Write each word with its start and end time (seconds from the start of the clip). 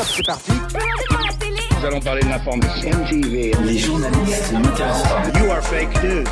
top, 0.00 0.08
c'est 0.16 0.26
parti. 0.26 0.52
Nous 1.80 1.86
allons 1.86 2.00
parler 2.00 2.22
de 2.22 2.28
l'information. 2.28 2.90
MTV. 2.90 3.52
Les 3.64 3.78
journalistes. 3.78 4.52
You 5.38 5.50
are 5.50 5.62
fake 5.62 6.02
news. 6.02 6.24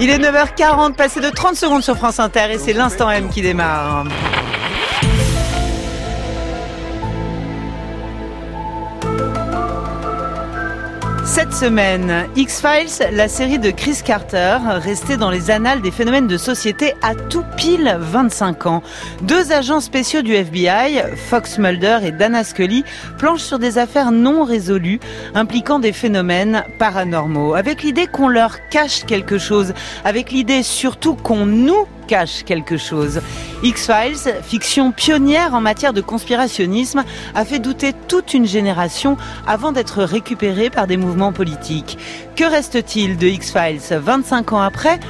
Il 0.00 0.10
est 0.10 0.18
9h40, 0.18 0.94
passé 0.94 1.20
de 1.20 1.30
30 1.30 1.54
secondes 1.54 1.82
sur 1.82 1.96
France 1.96 2.18
Inter 2.18 2.52
et 2.52 2.58
c'est 2.58 2.72
l'instant 2.72 3.10
M 3.10 3.28
qui 3.28 3.42
démarre. 3.42 4.06
X-Files, 12.34 13.12
la 13.12 13.28
série 13.28 13.60
de 13.60 13.70
Chris 13.70 13.98
Carter, 14.04 14.58
restée 14.82 15.16
dans 15.16 15.30
les 15.30 15.52
annales 15.52 15.82
des 15.82 15.92
phénomènes 15.92 16.26
de 16.26 16.36
société 16.36 16.94
à 17.00 17.14
tout 17.14 17.44
pile 17.56 17.96
25 18.00 18.66
ans. 18.66 18.82
Deux 19.22 19.52
agents 19.52 19.78
spéciaux 19.78 20.22
du 20.22 20.34
FBI, 20.34 21.02
Fox 21.28 21.58
Mulder 21.58 21.98
et 22.02 22.10
Dana 22.10 22.42
Scully, 22.42 22.84
planchent 23.18 23.42
sur 23.42 23.60
des 23.60 23.78
affaires 23.78 24.10
non 24.10 24.42
résolues 24.42 24.98
impliquant 25.36 25.78
des 25.78 25.92
phénomènes 25.92 26.64
paranormaux, 26.80 27.54
avec 27.54 27.84
l'idée 27.84 28.08
qu'on 28.08 28.28
leur 28.28 28.68
cache 28.68 29.04
quelque 29.04 29.38
chose, 29.38 29.74
avec 30.04 30.32
l'idée 30.32 30.64
surtout 30.64 31.14
qu'on 31.14 31.46
nous 31.46 31.86
cache 32.08 32.42
quelque 32.44 32.76
chose. 32.76 33.20
X-Files, 33.62 34.34
fiction 34.42 34.92
pionnière 34.92 35.54
en 35.54 35.62
matière 35.62 35.94
de 35.94 36.02
conspirationnisme, 36.02 37.02
a 37.34 37.44
fait 37.46 37.60
douter 37.60 37.94
toute 38.08 38.34
une 38.34 38.46
génération 38.46 39.16
avant 39.46 39.72
d'être 39.72 40.02
récupérée 40.02 40.68
par 40.68 40.86
des 40.86 40.98
mouvements 40.98 41.32
politiques. 41.32 41.43
Que 42.36 42.44
reste-t-il 42.44 43.16
de 43.16 43.26
X-Files 43.26 43.80
25 43.98 44.52
ans 44.52 44.60
après? 44.60 45.00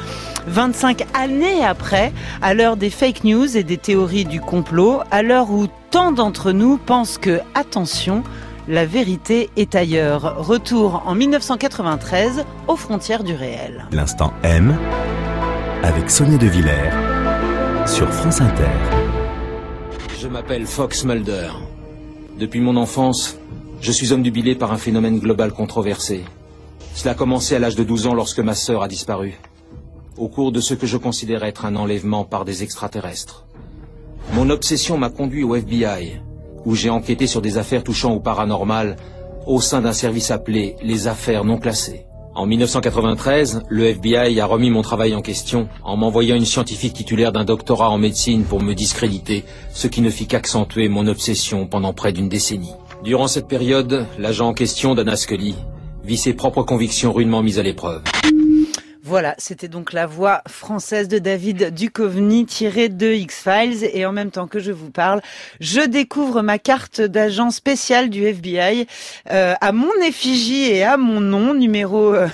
25 0.46 1.06
années 1.14 1.64
après, 1.64 2.12
à 2.42 2.54
l'heure 2.54 2.76
des 2.76 2.90
fake 2.90 3.24
news 3.24 3.56
et 3.56 3.64
des 3.64 3.78
théories 3.78 4.24
du 4.24 4.40
complot, 4.40 5.00
à 5.10 5.22
l'heure 5.22 5.50
où 5.50 5.66
tant 5.90 6.12
d'entre 6.12 6.52
nous 6.52 6.76
pensent 6.76 7.18
que, 7.18 7.40
attention, 7.54 8.22
la 8.68 8.86
vérité 8.86 9.50
est 9.56 9.74
ailleurs. 9.74 10.36
Retour 10.38 11.02
en 11.06 11.14
1993 11.14 12.44
aux 12.68 12.76
frontières 12.76 13.24
du 13.24 13.34
réel. 13.34 13.86
L'instant 13.92 14.32
M 14.42 14.76
avec 15.82 16.10
Sonia 16.10 16.38
De 16.38 16.46
Villers 16.46 16.90
sur 17.86 18.10
France 18.10 18.40
Inter. 18.40 18.70
Je 20.18 20.28
m'appelle 20.28 20.66
Fox 20.66 21.04
Mulder. 21.04 21.50
Depuis 22.38 22.60
mon 22.60 22.76
enfance, 22.76 23.38
je 23.84 23.92
suis 23.92 24.14
omnubilé 24.14 24.54
par 24.54 24.72
un 24.72 24.78
phénomène 24.78 25.18
global 25.18 25.52
controversé. 25.52 26.24
Cela 26.94 27.10
a 27.12 27.14
commencé 27.14 27.54
à 27.54 27.58
l'âge 27.58 27.76
de 27.76 27.84
12 27.84 28.06
ans 28.06 28.14
lorsque 28.14 28.40
ma 28.40 28.54
sœur 28.54 28.82
a 28.82 28.88
disparu, 28.88 29.38
au 30.16 30.28
cours 30.28 30.52
de 30.52 30.60
ce 30.60 30.72
que 30.72 30.86
je 30.86 30.96
considère 30.96 31.44
être 31.44 31.66
un 31.66 31.76
enlèvement 31.76 32.24
par 32.24 32.46
des 32.46 32.62
extraterrestres. 32.62 33.44
Mon 34.32 34.48
obsession 34.48 34.96
m'a 34.96 35.10
conduit 35.10 35.44
au 35.44 35.54
FBI, 35.54 36.22
où 36.64 36.74
j'ai 36.74 36.88
enquêté 36.88 37.26
sur 37.26 37.42
des 37.42 37.58
affaires 37.58 37.84
touchant 37.84 38.14
au 38.14 38.20
paranormal 38.20 38.96
au 39.46 39.60
sein 39.60 39.82
d'un 39.82 39.92
service 39.92 40.30
appelé 40.30 40.76
les 40.82 41.06
affaires 41.06 41.44
non 41.44 41.58
classées. 41.58 42.06
En 42.34 42.46
1993, 42.46 43.64
le 43.68 43.84
FBI 43.84 44.40
a 44.40 44.46
remis 44.46 44.70
mon 44.70 44.80
travail 44.80 45.14
en 45.14 45.20
question 45.20 45.68
en 45.84 45.98
m'envoyant 45.98 46.36
une 46.36 46.46
scientifique 46.46 46.94
titulaire 46.94 47.32
d'un 47.32 47.44
doctorat 47.44 47.90
en 47.90 47.98
médecine 47.98 48.44
pour 48.44 48.62
me 48.62 48.72
discréditer, 48.72 49.44
ce 49.74 49.88
qui 49.88 50.00
ne 50.00 50.08
fit 50.08 50.26
qu'accentuer 50.26 50.88
mon 50.88 51.06
obsession 51.06 51.66
pendant 51.66 51.92
près 51.92 52.12
d'une 52.12 52.30
décennie. 52.30 52.72
Durant 53.04 53.28
cette 53.28 53.48
période, 53.48 54.06
l'agent 54.18 54.48
en 54.48 54.54
question, 54.54 54.94
Dana 54.94 55.14
Scully, 55.14 55.54
vit 56.04 56.16
ses 56.16 56.32
propres 56.32 56.62
convictions 56.62 57.12
rudement 57.12 57.42
mises 57.42 57.58
à 57.58 57.62
l'épreuve. 57.62 58.02
Voilà, 59.14 59.36
c'était 59.38 59.68
donc 59.68 59.92
la 59.92 60.06
voix 60.06 60.42
française 60.48 61.06
de 61.06 61.20
David 61.20 61.72
Duchovny 61.72 62.46
tirée 62.46 62.88
de 62.88 63.12
X-Files 63.12 63.88
et 63.92 64.04
en 64.06 64.10
même 64.10 64.32
temps 64.32 64.48
que 64.48 64.58
je 64.58 64.72
vous 64.72 64.90
parle, 64.90 65.22
je 65.60 65.82
découvre 65.82 66.42
ma 66.42 66.58
carte 66.58 67.00
d'agent 67.00 67.52
spécial 67.52 68.10
du 68.10 68.24
FBI 68.26 68.88
euh, 69.30 69.54
à 69.60 69.70
mon 69.70 69.92
effigie 70.04 70.64
et 70.64 70.82
à 70.82 70.96
mon 70.96 71.20
nom, 71.20 71.54
numéro 71.54 72.12
euh, 72.12 72.26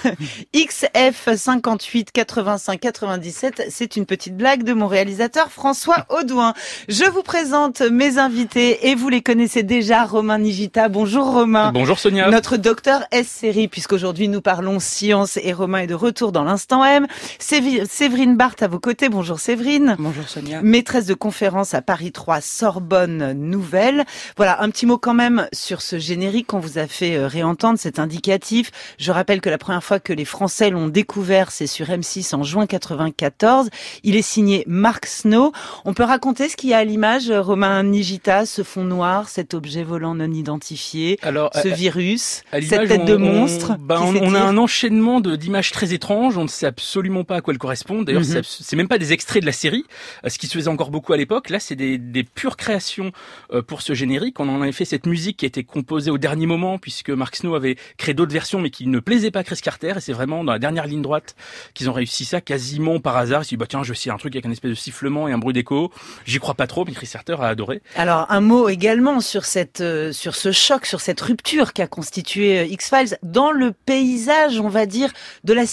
XF 0.57 1.29
58 1.37 2.13
85 2.13 2.81
97. 2.81 3.67
C'est 3.69 3.97
une 3.97 4.07
petite 4.07 4.39
blague 4.39 4.63
de 4.63 4.73
mon 4.73 4.87
réalisateur 4.87 5.53
François 5.53 6.07
Audouin. 6.09 6.55
Je 6.89 7.05
vous 7.05 7.23
présente 7.23 7.83
mes 7.83 8.17
invités 8.17 8.89
et 8.89 8.95
vous 8.95 9.11
les 9.11 9.21
connaissez 9.21 9.63
déjà, 9.63 10.07
Romain 10.07 10.39
Nigita. 10.39 10.89
Bonjour 10.89 11.27
Romain. 11.31 11.73
Bonjour 11.73 11.99
Sonia. 11.99 12.31
Notre 12.31 12.57
docteur 12.57 13.03
S-série, 13.11 13.69
puisqu'aujourd'hui 13.69 14.29
nous 14.29 14.41
parlons 14.41 14.81
science 14.81 15.37
et 15.43 15.53
Romain 15.53 15.81
est 15.81 15.87
de 15.87 15.95
retour 15.95 16.33
dans 16.33 16.43
l'instant 16.43 16.70
M. 16.73 17.07
Sévi- 17.41 17.85
Séverine 17.89 18.37
Barthes 18.37 18.63
à 18.63 18.69
vos 18.69 18.79
côtés. 18.79 19.09
Bonjour 19.09 19.41
Séverine. 19.41 19.97
Bonjour 19.99 20.29
Sonia. 20.29 20.63
Maîtresse 20.63 21.07
de 21.07 21.15
conférence 21.15 21.75
à 21.75 21.83
Paris 21.83 22.13
3, 22.13 22.41
Sorbonne 22.41 23.33
Nouvelle. 23.33 24.05
Voilà, 24.37 24.63
un 24.63 24.71
petit 24.71 24.87
mot 24.87 24.97
quand 24.97 25.15
même 25.15 25.49
sur 25.53 25.83
ce 25.83 25.99
générique 25.99 26.47
qu'on 26.49 26.61
vous 26.61 26.79
a 26.79 26.87
fait 26.87 27.17
euh, 27.17 27.27
réentendre, 27.27 27.79
c'est 27.81 27.99
indicatif. 27.99 28.71
Je 28.99 29.11
rappelle 29.11 29.41
que 29.41 29.51
la 29.51 29.59
première 29.59 29.83
fois 29.83 29.99
que 29.99 30.13
les 30.13 30.25
Français 30.25 30.71
l'ont 30.71 30.87
découvert, 30.89 31.51
c'est 31.51 31.67
sur 31.67 31.87
M6 31.87 32.35
en 32.37 32.45
juin 32.45 32.67
94. 32.67 33.69
Il 34.05 34.15
est 34.15 34.23
signé 34.23 34.63
Mark 34.69 35.07
Snow. 35.07 35.53
On 35.85 35.93
peut 35.95 36.05
raconter 36.05 36.49
ce 36.49 36.57
qu'il 36.57 36.71
y 36.71 36.75
a 36.75 36.79
à 36.79 36.85
l'image, 36.85 37.31
euh, 37.31 37.43
Romain 37.43 37.83
Nigita, 37.83 38.47
ce 38.47 38.63
fond 38.63 38.85
noir, 38.85 39.29
cet 39.29 39.55
objet 39.55 39.83
volant 39.83 40.15
non 40.15 40.31
identifié, 40.31 41.19
Alors, 41.23 41.51
ce 41.55 41.69
à- 41.69 41.75
virus, 41.75 42.43
à 42.53 42.61
cette 42.63 42.89
tête 42.89 43.05
de 43.05 43.17
on- 43.17 43.19
monstre. 43.19 43.73
on, 43.79 43.83
bah, 43.83 43.97
qui 43.97 44.03
on, 44.03 44.09
on 44.09 44.13
s'étire. 44.13 44.37
a 44.37 44.41
un 44.43 44.57
enchaînement 44.57 45.21
d'images 45.21 45.73
très 45.73 45.93
étranges. 45.93 46.37
On 46.37 46.43
ne 46.45 46.49
sait 46.61 46.67
absolument 46.67 47.25
pas 47.25 47.37
à 47.37 47.41
quoi 47.41 47.53
elles 47.53 47.59
correspondent. 47.59 48.05
D'ailleurs, 48.07 48.25
c'est 48.25 48.39
abs- 48.39 48.63
c'est 48.63 48.77
même 48.77 48.89
pas 48.89 48.99
des 48.99 49.13
extraits 49.13 49.43
de 49.43 49.47
la 49.47 49.53
série, 49.53 49.85
euh, 50.25 50.29
ce 50.29 50.39
qui 50.39 50.47
se 50.47 50.55
faisait 50.55 50.69
encore 50.69 50.91
beaucoup 50.91 51.13
à 51.13 51.17
l'époque. 51.17 51.51
Là, 51.51 51.61
c'est 51.61 51.77
des, 51.77 51.99
des 51.99 52.25
pures 52.25 52.57
créations 52.57 53.13
euh, 53.53 53.63
pour 53.63 53.83
ce 53.83 53.95
générique. 53.95 54.41
On 54.41 54.49
en 54.49 54.63
avait 54.63 54.73
fait 54.73 54.85
cette 54.85 55.07
musique 55.07 55.39
qui 55.39 55.47
a 55.47 55.49
été 55.49 55.65
composée 55.65 56.11
au 56.11 56.19
dernier 56.19 56.47
moment, 56.47 56.79
puisque 56.79 57.11
Mark 57.11 57.37
Snow 57.37 57.55
avait 57.55 57.77
créé 57.97 58.15
d'autres 58.15 58.33
versions, 58.33 58.61
mais 58.61 58.71
qui 58.71 58.87
ne 58.87 58.99
plaisaient 59.01 59.31
pas 59.31 59.41
à 59.41 59.45
Chris 59.45 59.61
Carter. 59.63 59.95
Et 59.97 60.01
c'est 60.01 60.13
vraiment 60.13 60.45
dans 60.45 60.53
la 60.53 60.59
dernière 60.59 60.87
ligne 60.87 61.03
droite 61.03 61.35
qu'ils 61.75 61.89
ont 61.91 61.93
réussi 61.93 62.25
ça 62.25 62.41
quasiment 62.41 63.01
par 63.01 63.17
hasard. 63.17 63.43
Ils 63.43 63.45
se 63.45 63.51
sont 63.51 63.55
dit, 63.55 63.59
bah 63.59 63.67
tiens, 63.69 63.83
je 63.83 63.93
essayer 63.93 64.13
un 64.13 64.17
truc 64.19 64.35
avec 64.35 64.47
un 64.47 64.51
espèce 64.51 64.71
de 64.71 64.75
sifflement 64.77 65.29
et 65.29 65.33
un 65.33 65.39
bruit 65.39 65.53
d'écho. 65.55 65.91
J'y 66.25 66.39
crois 66.39 66.55
pas 66.55 66.67
trop, 66.67 66.85
mais 66.85 66.93
Chris 66.93 67.09
Carter 67.13 67.37
a 67.41 67.49
adoré. 67.49 67.83
Alors 67.97 68.27
un 68.31 68.41
mot 68.41 68.69
également 68.69 69.21
sur 69.21 69.45
cette 69.45 69.81
euh, 69.81 70.13
sur 70.13 70.35
ce 70.35 70.53
choc, 70.53 70.87
sur 70.87 71.01
cette 71.01 71.21
rupture 71.21 71.73
qu'a 71.73 71.87
constitué 71.87 72.61
euh, 72.61 72.65
X-Files 72.65 73.19
dans 73.23 73.51
le 73.51 73.73
paysage, 73.73 74.61
on 74.61 74.69
va 74.69 74.87
dire, 74.87 75.11
de 75.45 75.53
la 75.53 75.67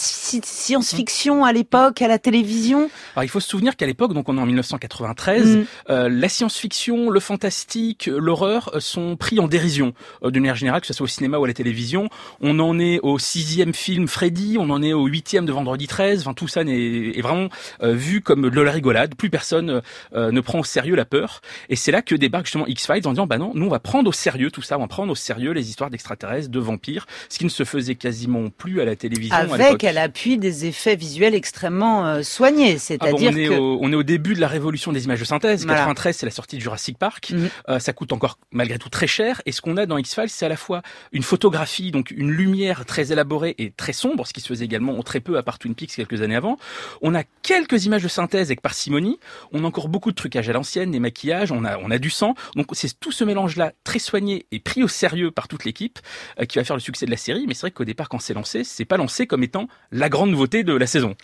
science-fiction 0.68 1.44
à 1.44 1.52
l'époque, 1.52 2.02
à 2.02 2.08
la 2.08 2.18
télévision. 2.18 2.90
Alors 3.16 3.24
il 3.24 3.28
faut 3.28 3.40
se 3.40 3.48
souvenir 3.48 3.74
qu'à 3.76 3.86
l'époque, 3.86 4.12
donc 4.12 4.28
on 4.28 4.36
est 4.36 4.40
en 4.40 4.46
1993, 4.46 5.56
Mm. 5.56 5.64
euh, 5.90 6.08
la 6.10 6.28
science-fiction, 6.28 7.10
le 7.10 7.20
fantastique, 7.20 8.08
euh, 8.08 8.18
l'horreur 8.18 8.70
euh, 8.74 8.80
sont 8.80 9.16
pris 9.16 9.40
en 9.40 9.48
dérision 9.48 9.92
euh, 10.22 10.30
d'une 10.30 10.42
manière 10.42 10.56
générale, 10.56 10.80
que 10.80 10.86
ce 10.86 10.92
soit 10.92 11.04
au 11.04 11.08
cinéma 11.08 11.38
ou 11.38 11.44
à 11.44 11.48
la 11.48 11.54
télévision. 11.54 12.08
On 12.40 12.58
en 12.60 12.78
est 12.78 13.00
au 13.02 13.18
sixième 13.18 13.72
film 13.74 14.08
Freddy, 14.08 14.56
on 14.58 14.68
en 14.70 14.82
est 14.82 14.92
au 14.92 15.06
huitième 15.06 15.46
de 15.46 15.52
Vendredi 15.52 15.86
13. 15.86 16.20
Enfin 16.20 16.34
tout 16.34 16.48
ça 16.48 16.64
n'est- 16.64 17.16
est 17.16 17.22
vraiment 17.22 17.48
euh, 17.82 17.92
vu 17.94 18.20
comme 18.20 18.50
de 18.50 18.60
la 18.60 18.70
rigolade. 18.72 19.14
Plus 19.14 19.30
personne 19.30 19.80
euh, 20.14 20.30
ne 20.30 20.40
prend 20.40 20.60
au 20.60 20.64
sérieux 20.64 20.94
la 20.96 21.04
peur. 21.04 21.40
Et 21.68 21.76
c'est 21.76 21.92
là 21.92 22.02
que 22.02 22.14
débarque 22.14 22.46
justement 22.46 22.66
X-Files 22.66 23.06
en 23.06 23.10
disant 23.12 23.26
bah 23.26 23.38
non, 23.38 23.52
nous 23.54 23.66
on 23.66 23.70
va 23.70 23.78
prendre 23.80 24.08
au 24.08 24.12
sérieux 24.12 24.50
tout 24.50 24.62
ça, 24.62 24.76
on 24.76 24.82
va 24.82 24.86
prendre 24.88 25.10
au 25.12 25.16
sérieux 25.16 25.52
les 25.52 25.70
histoires 25.70 25.90
d'extraterrestres, 25.90 26.50
de 26.50 26.58
vampires, 26.60 27.06
ce 27.28 27.38
qui 27.38 27.44
ne 27.44 27.50
se 27.50 27.64
faisait 27.64 27.94
quasiment 27.94 28.48
plus 28.50 28.80
à 28.80 28.84
la 28.84 28.96
télévision 28.96 29.34
Avec 29.36 29.84
à 29.84 29.92
l'appui 29.92 30.36
des 30.38 30.57
effets 30.64 30.96
visuels 30.96 31.34
extrêmement 31.34 32.06
euh, 32.06 32.22
soignés, 32.22 32.70
Ah 32.70 32.74
bon, 32.74 32.78
c'est-à-dire 32.78 33.30
on, 33.32 33.36
est 33.36 33.48
que 33.48 33.54
au, 33.54 33.78
on 33.80 33.92
est 33.92 33.96
au 33.96 34.02
début 34.02 34.34
de 34.34 34.40
la 34.40 34.48
révolution 34.48 34.92
des 34.92 35.04
images 35.04 35.20
de 35.20 35.24
synthèse. 35.24 35.64
Voilà. 35.64 35.80
93, 35.80 36.16
c'est 36.16 36.26
la 36.26 36.32
sortie 36.32 36.56
de 36.56 36.62
Jurassic 36.62 36.98
Park. 36.98 37.30
Mhm. 37.30 37.48
Euh, 37.68 37.78
ça 37.78 37.92
coûte 37.92 38.12
encore 38.12 38.38
malgré 38.52 38.78
tout 38.78 38.88
très 38.88 39.06
cher. 39.06 39.42
Et 39.46 39.52
ce 39.52 39.60
qu'on 39.60 39.76
a 39.76 39.86
dans 39.86 39.98
X-Files, 39.98 40.28
c'est 40.28 40.46
à 40.46 40.48
la 40.48 40.56
fois 40.56 40.82
une 41.12 41.22
photographie, 41.22 41.90
donc 41.90 42.10
une 42.10 42.30
lumière 42.30 42.84
très 42.84 43.12
élaborée 43.12 43.54
et 43.58 43.70
très 43.70 43.92
sombre, 43.92 44.26
ce 44.26 44.32
qui 44.32 44.40
se 44.40 44.48
faisait 44.48 44.64
également 44.64 45.00
très 45.02 45.20
peu 45.20 45.38
à 45.38 45.42
part 45.42 45.58
Twin 45.58 45.74
Peaks 45.74 45.92
quelques 45.96 46.22
années 46.22 46.36
avant. 46.36 46.58
On 47.02 47.14
a 47.14 47.22
quelques 47.42 47.84
images 47.86 48.02
de 48.02 48.08
synthèse 48.08 48.48
avec 48.48 48.60
parcimonie. 48.60 49.18
On 49.52 49.64
a 49.64 49.66
encore 49.66 49.88
beaucoup 49.88 50.10
de 50.10 50.16
trucages 50.16 50.48
à 50.48 50.52
l'ancienne, 50.52 50.90
des 50.90 51.00
maquillages. 51.00 51.52
On 51.52 51.64
a, 51.64 51.78
on 51.78 51.90
a 51.90 51.98
du 51.98 52.10
sang. 52.10 52.34
Donc 52.56 52.68
c'est 52.72 52.98
tout 52.98 53.12
ce 53.12 53.24
mélange-là 53.24 53.72
très 53.84 53.98
soigné 53.98 54.46
et 54.50 54.60
pris 54.60 54.82
au 54.82 54.88
sérieux 54.88 55.30
par 55.30 55.48
toute 55.48 55.64
l'équipe 55.64 55.98
euh, 56.40 56.44
qui 56.44 56.58
va 56.58 56.64
faire 56.64 56.76
le 56.76 56.80
succès 56.80 57.06
de 57.06 57.10
la 57.10 57.16
série. 57.16 57.46
Mais 57.46 57.54
c'est 57.54 57.62
vrai 57.62 57.70
qu'au 57.70 57.84
départ, 57.84 58.08
quand 58.08 58.18
c'est 58.18 58.34
lancé, 58.34 58.64
c'est 58.64 58.84
pas 58.84 58.96
lancé 58.96 59.26
comme 59.26 59.42
étant 59.42 59.68
la 59.92 60.08
grande 60.08 60.30
nouveauté 60.30 60.47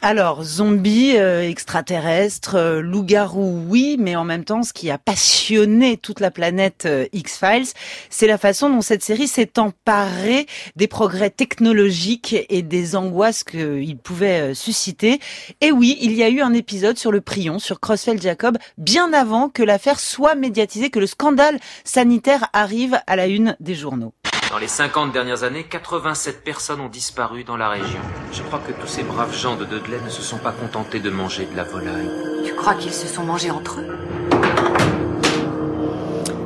Alors, 0.02 0.44
zombies, 0.44 1.16
euh, 1.16 1.48
extraterrestres, 1.48 2.56
euh, 2.56 2.80
loups-garous, 2.80 3.64
oui, 3.68 3.96
mais 3.98 4.16
en 4.16 4.24
même 4.24 4.44
temps, 4.44 4.62
ce 4.62 4.72
qui 4.72 4.90
a 4.90 4.98
passionné 4.98 5.96
toute 5.96 6.20
la 6.20 6.30
planète 6.30 6.84
euh, 6.86 7.06
X-Files, 7.12 7.68
c'est 8.10 8.26
la 8.26 8.38
façon 8.38 8.70
dont 8.70 8.80
cette 8.80 9.02
série 9.02 9.28
s'est 9.28 9.58
emparée 9.58 10.46
des 10.76 10.86
progrès 10.88 11.30
technologiques 11.30 12.36
et 12.48 12.62
des 12.62 12.96
angoisses 12.96 13.44
qu'il 13.44 13.96
pouvait 13.96 14.50
euh, 14.50 14.54
susciter. 14.54 15.20
Et 15.60 15.72
oui, 15.72 15.98
il 16.00 16.12
y 16.12 16.22
a 16.22 16.28
eu 16.28 16.40
un 16.40 16.52
épisode 16.52 16.98
sur 16.98 17.12
le 17.12 17.20
prion, 17.20 17.58
sur 17.58 17.80
Crossfell 17.80 18.20
Jacob, 18.20 18.58
bien 18.78 19.12
avant 19.12 19.48
que 19.48 19.62
l'affaire 19.62 20.00
soit 20.00 20.34
médiatisée, 20.34 20.90
que 20.90 20.98
le 20.98 21.06
scandale 21.06 21.58
sanitaire 21.84 22.48
arrive 22.52 23.00
à 23.06 23.16
la 23.16 23.26
une 23.26 23.56
des 23.60 23.74
journaux. 23.74 24.12
Dans 24.54 24.60
les 24.60 24.68
50 24.68 25.10
dernières 25.10 25.42
années, 25.42 25.64
87 25.64 26.44
personnes 26.44 26.80
ont 26.80 26.88
disparu 26.88 27.42
dans 27.42 27.56
la 27.56 27.68
région. 27.68 27.98
Je 28.32 28.40
crois 28.44 28.60
que 28.60 28.70
tous 28.70 28.86
ces 28.86 29.02
braves 29.02 29.36
gens 29.36 29.56
de 29.56 29.64
Dudley 29.64 30.00
ne 30.00 30.08
se 30.08 30.22
sont 30.22 30.38
pas 30.38 30.52
contentés 30.52 31.00
de 31.00 31.10
manger 31.10 31.46
de 31.46 31.56
la 31.56 31.64
volaille. 31.64 32.08
Tu 32.46 32.54
crois 32.54 32.74
qu'ils 32.74 32.94
se 32.94 33.08
sont 33.08 33.24
mangés 33.24 33.50
entre 33.50 33.80
eux? 33.80 33.98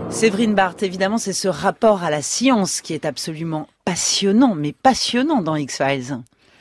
Séverine 0.09 0.55
Barthes, 0.55 0.83
évidemment, 0.85 1.19
c'est 1.19 1.35
ce 1.35 1.49
rapport 1.49 2.03
à 2.03 2.09
la 2.09 2.23
science 2.23 2.81
qui 2.81 2.95
est 2.95 3.05
absolument 3.05 3.69
passionnant, 3.85 4.55
mais 4.55 4.73
passionnant 4.73 5.43
dans 5.43 5.57
X-Files. 5.57 6.19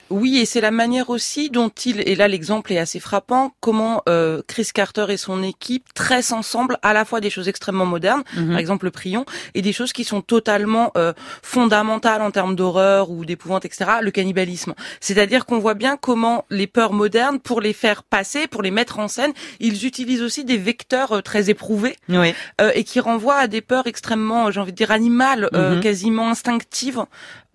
Oui, 0.09 0.37
et 0.39 0.45
c'est 0.45 0.61
la 0.61 0.71
manière 0.71 1.09
aussi 1.09 1.49
dont 1.49 1.69
il, 1.85 1.99
et 2.01 2.15
là 2.15 2.27
l'exemple 2.27 2.71
est 2.73 2.77
assez 2.77 2.99
frappant, 2.99 3.53
comment 3.59 4.03
euh, 4.07 4.41
Chris 4.47 4.69
Carter 4.73 5.05
et 5.09 5.17
son 5.17 5.43
équipe 5.43 5.93
tressent 5.93 6.31
ensemble 6.31 6.77
à 6.81 6.93
la 6.93 7.03
fois 7.05 7.19
des 7.19 7.29
choses 7.29 7.47
extrêmement 7.47 7.85
modernes, 7.85 8.23
Mhm. 8.35 8.49
par 8.51 8.57
exemple 8.59 8.85
le 8.85 8.91
prion, 8.91 9.25
et 9.53 9.61
des 9.61 9.73
choses 9.73 9.93
qui 9.93 10.03
sont 10.03 10.21
totalement 10.21 10.91
euh, 10.97 11.13
fondamentales 11.41 12.21
en 12.21 12.31
termes 12.31 12.55
d'horreur 12.55 13.09
ou 13.09 13.25
d'épouvante, 13.25 13.65
etc., 13.65 13.91
le 14.01 14.11
cannibalisme. 14.11 14.73
C'est-à-dire 14.99 15.45
qu'on 15.45 15.59
voit 15.59 15.73
bien 15.73 15.97
comment 15.97 16.45
les 16.49 16.67
peurs 16.67 16.93
modernes, 16.93 17.39
pour 17.39 17.61
les 17.61 17.73
faire 17.73 18.03
passer, 18.03 18.47
pour 18.47 18.61
les 18.61 18.71
mettre 18.71 18.99
en 18.99 19.07
scène, 19.07 19.33
ils 19.59 19.85
utilisent 19.85 20.21
aussi 20.21 20.45
des 20.45 20.57
vecteurs 20.57 21.11
euh, 21.13 21.21
très 21.21 21.49
éprouvés 21.49 21.95
Oui. 22.09 22.33
euh, 22.61 22.71
et 22.75 22.83
qui 22.83 22.99
renvoient 22.99 23.37
à 23.37 23.47
des 23.47 23.61
peurs 23.61 23.87
extrêmement, 23.87 24.51
j'ai 24.51 24.59
envie 24.59 24.71
de 24.71 24.77
dire, 24.77 24.91
animales, 24.91 25.49
euh, 25.53 25.75
Mhm. 25.75 25.81
quasiment 25.81 26.29
instinctives 26.29 27.03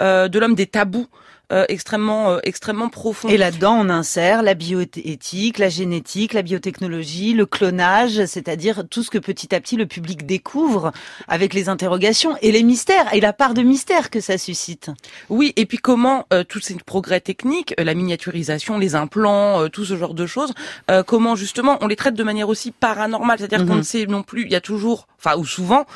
euh, 0.01 0.29
de 0.29 0.39
l'homme, 0.39 0.55
des 0.55 0.67
tabous 0.67 1.07
euh, 1.53 1.65
extrêmement, 1.69 2.31
euh, 2.31 2.39
extrêmement 2.43 2.89
profonds. 2.89 3.29
Et 3.29 3.37
là-dedans, 3.37 3.75
on 3.79 3.89
insère 3.89 4.43
la 4.43 4.55
bioéthique, 4.55 5.59
la 5.59 5.69
génétique, 5.69 6.33
la 6.33 6.43
biotechnologie, 6.43 7.35
le 7.35 7.47
clonage, 7.47 8.25
c'est-à-dire 8.27 8.85
tout 8.89 9.03
ce 9.03 9.11
que 9.11 9.19
petit 9.19 9.55
à 9.55 9.61
petit 9.61 9.77
le 9.77 9.87
public 9.87 10.27
découvre 10.27 10.93
avec 11.29 11.55
les 11.55 11.69
interrogations 11.69 12.37
et 12.43 12.53
les 12.53 12.63
mystères 12.63 13.13
et 13.15 13.21
la 13.21 13.33
part 13.33 13.55
de 13.55 13.63
mystère 13.63 14.11
que 14.11 14.21
ça 14.21 14.39
suscite. 14.39 14.91
Oui, 15.29 15.53
et 15.57 15.67
puis 15.67 15.79
comment 15.79 16.27
euh, 16.33 16.45
tous 16.45 16.61
ces 16.61 16.75
progrès 16.75 17.21
techniques, 17.21 17.75
euh, 17.79 17.85
la 17.85 17.95
miniaturisation, 17.95 18.79
les 18.79 18.95
implants, 18.95 19.63
euh, 19.63 19.69
tout 19.69 19.85
ce 19.85 19.97
genre 19.97 20.15
de 20.15 20.27
choses, 20.27 20.53
euh, 20.91 21.03
comment 21.03 21.37
justement 21.37 21.79
on 21.81 21.87
les 21.87 21.97
traite 21.97 22.15
de 22.15 22.23
manière 22.25 22.49
aussi 22.49 22.71
paranormale, 22.71 23.39
c'est-à-dire 23.39 23.67
qu'on 23.67 23.73
Mhm. 23.75 23.79
ne 23.79 23.83
sait 23.83 24.07
non 24.07 24.23
plus, 24.23 24.45
il 24.45 24.53
y 24.53 24.57
a 24.57 24.61
toujours, 24.61 25.07
enfin 25.19 25.37
ou 25.37 25.45
souvent, 25.45 25.87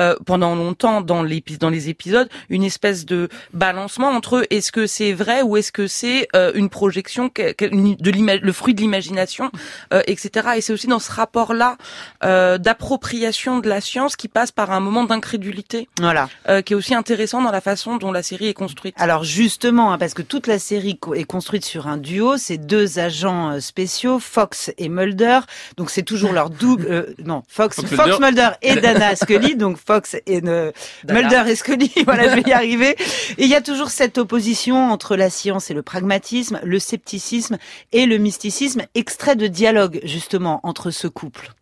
euh, 0.00 0.14
pendant 0.26 0.54
longtemps 0.54 1.00
dans 1.00 1.22
les 1.22 1.42
dans 1.60 1.70
les 1.70 1.88
épisodes, 1.88 2.28
une 2.50 2.64
espèce 2.64 3.06
de 3.06 3.28
balancement 3.52 4.08
entre 4.08 4.46
est-ce 4.50 4.72
que 4.72 4.86
c'est 4.86 5.05
vrai 5.12 5.42
ou 5.42 5.56
est-ce 5.56 5.72
que 5.72 5.86
c'est 5.86 6.28
euh, 6.34 6.52
une 6.54 6.68
projection, 6.68 7.30
de 7.36 8.36
le 8.46 8.52
fruit 8.52 8.74
de 8.74 8.80
l'imagination, 8.80 9.50
euh, 9.92 10.02
etc. 10.06 10.48
Et 10.56 10.60
c'est 10.60 10.72
aussi 10.72 10.86
dans 10.86 10.98
ce 10.98 11.10
rapport-là 11.12 11.76
euh, 12.24 12.58
d'appropriation 12.58 13.58
de 13.58 13.68
la 13.68 13.80
science 13.80 14.16
qui 14.16 14.28
passe 14.28 14.52
par 14.52 14.70
un 14.70 14.80
moment 14.80 15.04
d'incrédulité, 15.04 15.88
Voilà. 16.00 16.28
euh, 16.48 16.62
qui 16.62 16.72
est 16.72 16.76
aussi 16.76 16.94
intéressant 16.94 17.42
dans 17.42 17.50
la 17.50 17.60
façon 17.60 17.96
dont 17.96 18.12
la 18.12 18.22
série 18.22 18.48
est 18.48 18.54
construite. 18.54 18.94
Alors 18.98 19.24
justement, 19.24 19.92
hein, 19.92 19.98
parce 19.98 20.14
que 20.14 20.22
toute 20.22 20.46
la 20.46 20.58
série 20.58 20.98
est 21.14 21.24
construite 21.24 21.64
sur 21.64 21.86
un 21.86 21.96
duo, 21.96 22.36
c'est 22.36 22.58
deux 22.58 22.98
agents 22.98 23.50
euh, 23.52 23.60
spéciaux, 23.60 24.18
Fox 24.18 24.70
et 24.78 24.88
Mulder. 24.88 25.40
Donc 25.76 25.90
c'est 25.90 26.02
toujours 26.02 26.32
leur 26.32 26.50
double. 26.50 26.86
euh, 26.90 27.14
non, 27.24 27.42
Fox, 27.48 27.76
Fox, 27.76 27.94
Fox, 27.94 28.20
Mulder. 28.20 28.50
Et 28.62 28.76
Dana 28.76 29.16
Scully. 29.16 29.56
Donc 29.56 29.78
Fox 29.84 30.16
et 30.26 30.40
euh. 30.44 30.72
Mulder 31.08 31.44
et 31.48 31.56
Scully. 31.56 31.92
Voilà, 32.04 32.30
je 32.30 32.36
vais 32.36 32.48
y 32.50 32.52
arriver. 32.52 32.96
Et 33.38 33.44
il 33.44 33.48
y 33.48 33.54
a 33.54 33.60
toujours 33.60 33.90
cette 33.90 34.18
opposition 34.18 34.95
entre 34.96 35.14
la 35.14 35.28
science 35.28 35.70
et 35.70 35.74
le 35.74 35.82
pragmatisme, 35.82 36.58
le 36.64 36.78
scepticisme 36.78 37.58
et 37.92 38.06
le 38.06 38.16
mysticisme, 38.16 38.80
extrait 38.94 39.36
de 39.36 39.46
dialogue 39.46 40.00
justement 40.04 40.60
entre 40.62 40.90
ce 40.90 41.06
couple. 41.06 41.52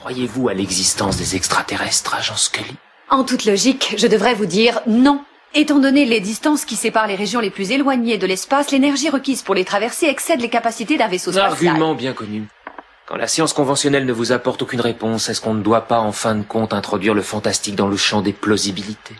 Croyez-vous 0.00 0.48
à 0.48 0.54
l'existence 0.54 1.16
des 1.16 1.36
extraterrestres, 1.36 2.16
agent 2.16 2.36
Scully? 2.36 2.74
En 3.10 3.22
toute 3.22 3.44
logique, 3.44 3.94
je 3.96 4.08
devrais 4.08 4.34
vous 4.34 4.46
dire 4.46 4.80
non. 4.88 5.20
Étant 5.54 5.78
donné 5.78 6.04
les 6.04 6.18
distances 6.18 6.64
qui 6.64 6.74
séparent 6.74 7.06
les 7.06 7.14
régions 7.14 7.38
les 7.38 7.50
plus 7.50 7.70
éloignées 7.70 8.18
de 8.18 8.26
l'espace, 8.26 8.72
l'énergie 8.72 9.08
requise 9.08 9.42
pour 9.42 9.54
les 9.54 9.64
traverser 9.64 10.06
excède 10.06 10.40
les 10.40 10.48
capacités 10.48 10.96
d'un 10.96 11.06
vaisseau 11.06 11.30
spatial. 11.30 11.52
Argument 11.52 11.94
bien 11.94 12.12
connu. 12.12 12.42
Quand 13.06 13.14
la 13.14 13.28
science 13.28 13.52
conventionnelle 13.52 14.04
ne 14.04 14.12
vous 14.12 14.32
apporte 14.32 14.62
aucune 14.62 14.80
réponse, 14.80 15.28
est-ce 15.28 15.40
qu'on 15.40 15.54
ne 15.54 15.62
doit 15.62 15.82
pas 15.82 16.00
en 16.00 16.10
fin 16.10 16.34
de 16.34 16.42
compte 16.42 16.74
introduire 16.74 17.14
le 17.14 17.22
fantastique 17.22 17.76
dans 17.76 17.86
le 17.86 17.96
champ 17.96 18.20
des 18.20 18.32
plausibilités? 18.32 19.14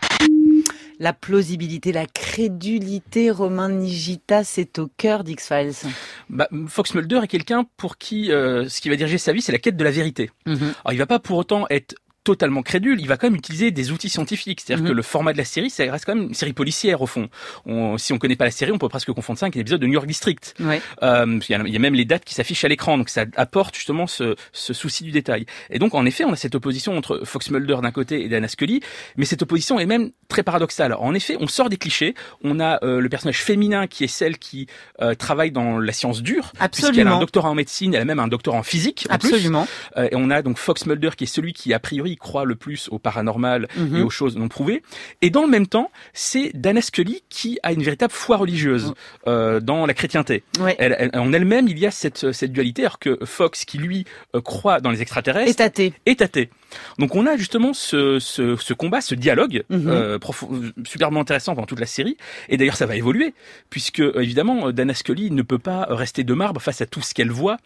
La 1.00 1.12
plausibilité, 1.12 1.92
la 1.92 2.06
crédulité, 2.06 3.30
Romain 3.30 3.68
Nigita, 3.68 4.44
c'est 4.44 4.78
au 4.78 4.88
cœur 4.96 5.24
d'X-Files. 5.24 5.90
Bah, 6.30 6.48
Fox 6.68 6.94
Mulder 6.94 7.20
est 7.24 7.28
quelqu'un 7.28 7.64
pour 7.76 7.98
qui 7.98 8.30
euh, 8.30 8.68
ce 8.68 8.80
qui 8.80 8.88
va 8.88 8.96
diriger 8.96 9.18
sa 9.18 9.32
vie, 9.32 9.42
c'est 9.42 9.52
la 9.52 9.58
quête 9.58 9.76
de 9.76 9.84
la 9.84 9.90
vérité. 9.90 10.30
Alors 10.46 10.92
il 10.92 10.98
va 10.98 11.06
pas 11.06 11.18
pour 11.18 11.36
autant 11.38 11.66
être 11.70 11.94
totalement 12.24 12.62
crédule, 12.62 13.00
il 13.00 13.06
va 13.06 13.16
quand 13.16 13.26
même 13.28 13.36
utiliser 13.36 13.70
des 13.70 13.92
outils 13.92 14.08
scientifiques. 14.08 14.60
C'est-à-dire 14.60 14.82
Mhm. 14.84 14.90
que 14.90 14.94
le 14.94 15.02
format 15.02 15.32
de 15.32 15.38
la 15.38 15.44
série, 15.44 15.70
ça 15.70 15.84
reste 15.84 16.04
quand 16.06 16.14
même 16.14 16.28
une 16.28 16.34
série 16.34 16.52
policière 16.54 17.02
au 17.02 17.06
fond. 17.06 17.28
On, 17.66 17.98
si 17.98 18.12
on 18.12 18.18
connaît 18.18 18.36
pas 18.36 18.46
la 18.46 18.50
série, 18.50 18.72
on 18.72 18.78
peut 18.78 18.88
presque 18.88 19.12
confondre 19.12 19.38
ça 19.38 19.46
avec 19.46 19.56
un 19.56 19.60
épisode 19.60 19.80
de 19.80 19.86
New 19.86 19.92
York 19.92 20.06
District. 20.06 20.54
Ouais. 20.60 20.80
Euh, 21.02 21.38
il, 21.48 21.52
y 21.52 21.54
a, 21.54 21.60
il 21.66 21.72
y 21.72 21.76
a 21.76 21.78
même 21.78 21.94
les 21.94 22.04
dates 22.04 22.24
qui 22.24 22.34
s'affichent 22.34 22.64
à 22.64 22.68
l'écran, 22.68 22.96
donc 22.98 23.08
ça 23.10 23.26
apporte 23.36 23.74
justement 23.76 24.06
ce, 24.06 24.34
ce 24.52 24.72
souci 24.72 25.04
du 25.04 25.10
détail. 25.10 25.44
Et 25.70 25.78
donc 25.78 25.94
en 25.94 26.04
effet, 26.06 26.24
on 26.24 26.32
a 26.32 26.36
cette 26.36 26.54
opposition 26.54 26.96
entre 26.96 27.20
Fox 27.24 27.50
Mulder 27.50 27.76
d'un 27.82 27.90
côté 27.92 28.24
et 28.24 28.28
Dana 28.28 28.48
Scully, 28.48 28.80
mais 29.16 29.26
cette 29.26 29.42
opposition 29.42 29.78
est 29.78 29.86
même 29.86 30.10
très 30.28 30.42
paradoxale. 30.42 30.94
En 30.98 31.14
effet, 31.14 31.36
on 31.38 31.46
sort 31.46 31.68
des 31.68 31.76
clichés. 31.76 32.14
On 32.42 32.58
a 32.60 32.82
euh, 32.84 33.00
le 33.00 33.08
personnage 33.08 33.42
féminin 33.42 33.86
qui 33.86 34.04
est 34.04 34.08
celle 34.08 34.38
qui 34.38 34.66
euh, 35.02 35.14
travaille 35.14 35.50
dans 35.50 35.78
la 35.78 35.92
science 35.92 36.22
dure, 36.22 36.52
puisqu'elle 36.72 37.06
a 37.06 37.14
un 37.14 37.20
doctorat 37.20 37.50
en 37.50 37.54
médecine, 37.54 37.94
elle 37.94 38.02
a 38.02 38.04
même 38.06 38.18
un 38.18 38.28
doctorat 38.28 38.58
en 38.58 38.62
physique. 38.62 39.06
En 39.10 39.18
plus. 39.18 39.28
Absolument. 39.34 39.66
Euh, 39.96 40.08
et 40.10 40.14
on 40.16 40.30
a 40.30 40.42
donc 40.42 40.56
Fox 40.58 40.86
Mulder 40.86 41.10
qui 41.16 41.24
est 41.24 41.28
celui 41.28 41.52
qui 41.52 41.72
a 41.74 41.78
priori 41.78 42.13
croit 42.16 42.44
le 42.44 42.54
plus 42.54 42.88
au 42.90 42.98
paranormal 42.98 43.68
Mhm. 43.76 43.96
et 43.96 44.02
aux 44.02 44.10
choses 44.10 44.36
non 44.36 44.48
prouvées. 44.48 44.82
Et 45.22 45.30
dans 45.30 45.42
le 45.42 45.48
même 45.48 45.66
temps, 45.66 45.90
c'est 46.12 46.50
Dana 46.54 46.80
Scully 46.80 47.22
qui 47.28 47.58
a 47.62 47.72
une 47.72 47.82
véritable 47.82 48.12
foi 48.12 48.36
religieuse 48.36 48.86
Mhm. 48.88 48.94
euh, 49.28 49.60
dans 49.60 49.86
la 49.86 49.94
chrétienté. 49.94 50.42
Ouais. 50.60 50.76
Elle, 50.78 50.96
elle- 50.98 51.18
en 51.18 51.32
elle-même, 51.32 51.68
il 51.68 51.78
y 51.78 51.86
a 51.86 51.90
cette, 51.90 52.32
cette 52.32 52.52
dualité, 52.52 52.82
alors 52.82 52.98
que 52.98 53.18
Fox, 53.24 53.64
qui 53.64 53.78
lui 53.78 54.04
euh, 54.34 54.40
croit 54.40 54.80
dans 54.80 54.90
les 54.90 55.02
extraterrestres, 55.02 55.50
Et 55.50 55.54
tâté. 55.54 55.92
est 56.06 56.22
athée. 56.22 56.50
Donc 56.98 57.14
on 57.14 57.26
a 57.26 57.36
justement 57.36 57.72
ce, 57.72 58.18
ce, 58.18 58.56
ce 58.56 58.74
combat, 58.74 59.00
ce 59.00 59.14
dialogue 59.14 59.64
Mhm. 59.70 59.88
euh, 59.88 60.18
profond- 60.18 60.72
superbement 60.86 61.20
intéressant 61.20 61.54
pendant 61.54 61.66
toute 61.66 61.80
la 61.80 61.86
série. 61.86 62.16
Et 62.48 62.56
d'ailleurs, 62.56 62.76
ça 62.76 62.86
va 62.86 62.96
évoluer, 62.96 63.34
puisque 63.70 64.00
euh, 64.00 64.20
évidemment, 64.20 64.70
Dana 64.72 64.94
Scully 64.94 65.30
ne 65.30 65.42
peut 65.42 65.58
pas 65.58 65.86
rester 65.90 66.24
de 66.24 66.34
marbre 66.34 66.60
face 66.60 66.80
à 66.80 66.86
tout 66.86 67.00
ce 67.02 67.14
qu'elle 67.14 67.30
voit, 67.30 67.56